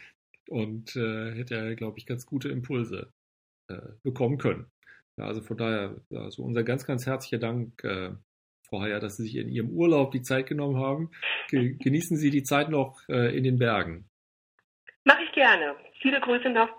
und 0.47 0.95
äh, 0.95 1.33
hätte 1.33 1.75
glaube 1.75 1.97
ich, 1.97 2.05
ganz 2.05 2.25
gute 2.25 2.49
Impulse 2.49 3.11
äh, 3.69 3.81
bekommen 4.03 4.37
können. 4.37 4.67
Ja, 5.19 5.25
also 5.25 5.41
von 5.41 5.57
daher, 5.57 5.99
also 6.11 6.43
unser 6.43 6.63
ganz, 6.63 6.85
ganz 6.85 7.07
herzlicher 7.07 7.39
Dank, 7.39 7.83
äh, 7.83 8.11
Frau 8.69 8.81
Heyer, 8.81 8.99
dass 8.99 9.17
Sie 9.17 9.23
sich 9.23 9.35
in 9.35 9.49
Ihrem 9.49 9.69
Urlaub 9.69 10.11
die 10.11 10.21
Zeit 10.21 10.47
genommen 10.47 10.77
haben. 10.77 11.09
Genießen 11.49 12.17
Sie 12.17 12.29
die 12.29 12.43
Zeit 12.43 12.69
noch 12.69 12.99
äh, 13.09 13.35
in 13.35 13.43
den 13.43 13.57
Bergen. 13.57 14.07
Mache 15.03 15.23
ich 15.23 15.31
gerne. 15.31 15.75
Viele 16.01 16.19
Grüße 16.19 16.49
nach 16.49 16.69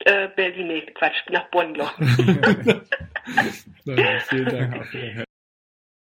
äh, 0.00 0.28
Berlin, 0.34 0.66
nee, 0.68 0.80
Quatsch, 0.94 1.28
nach 1.28 1.50
Bonn 1.50 1.72
noch. 1.72 1.96
Vielen 4.28 4.46
Dank. 4.46 5.26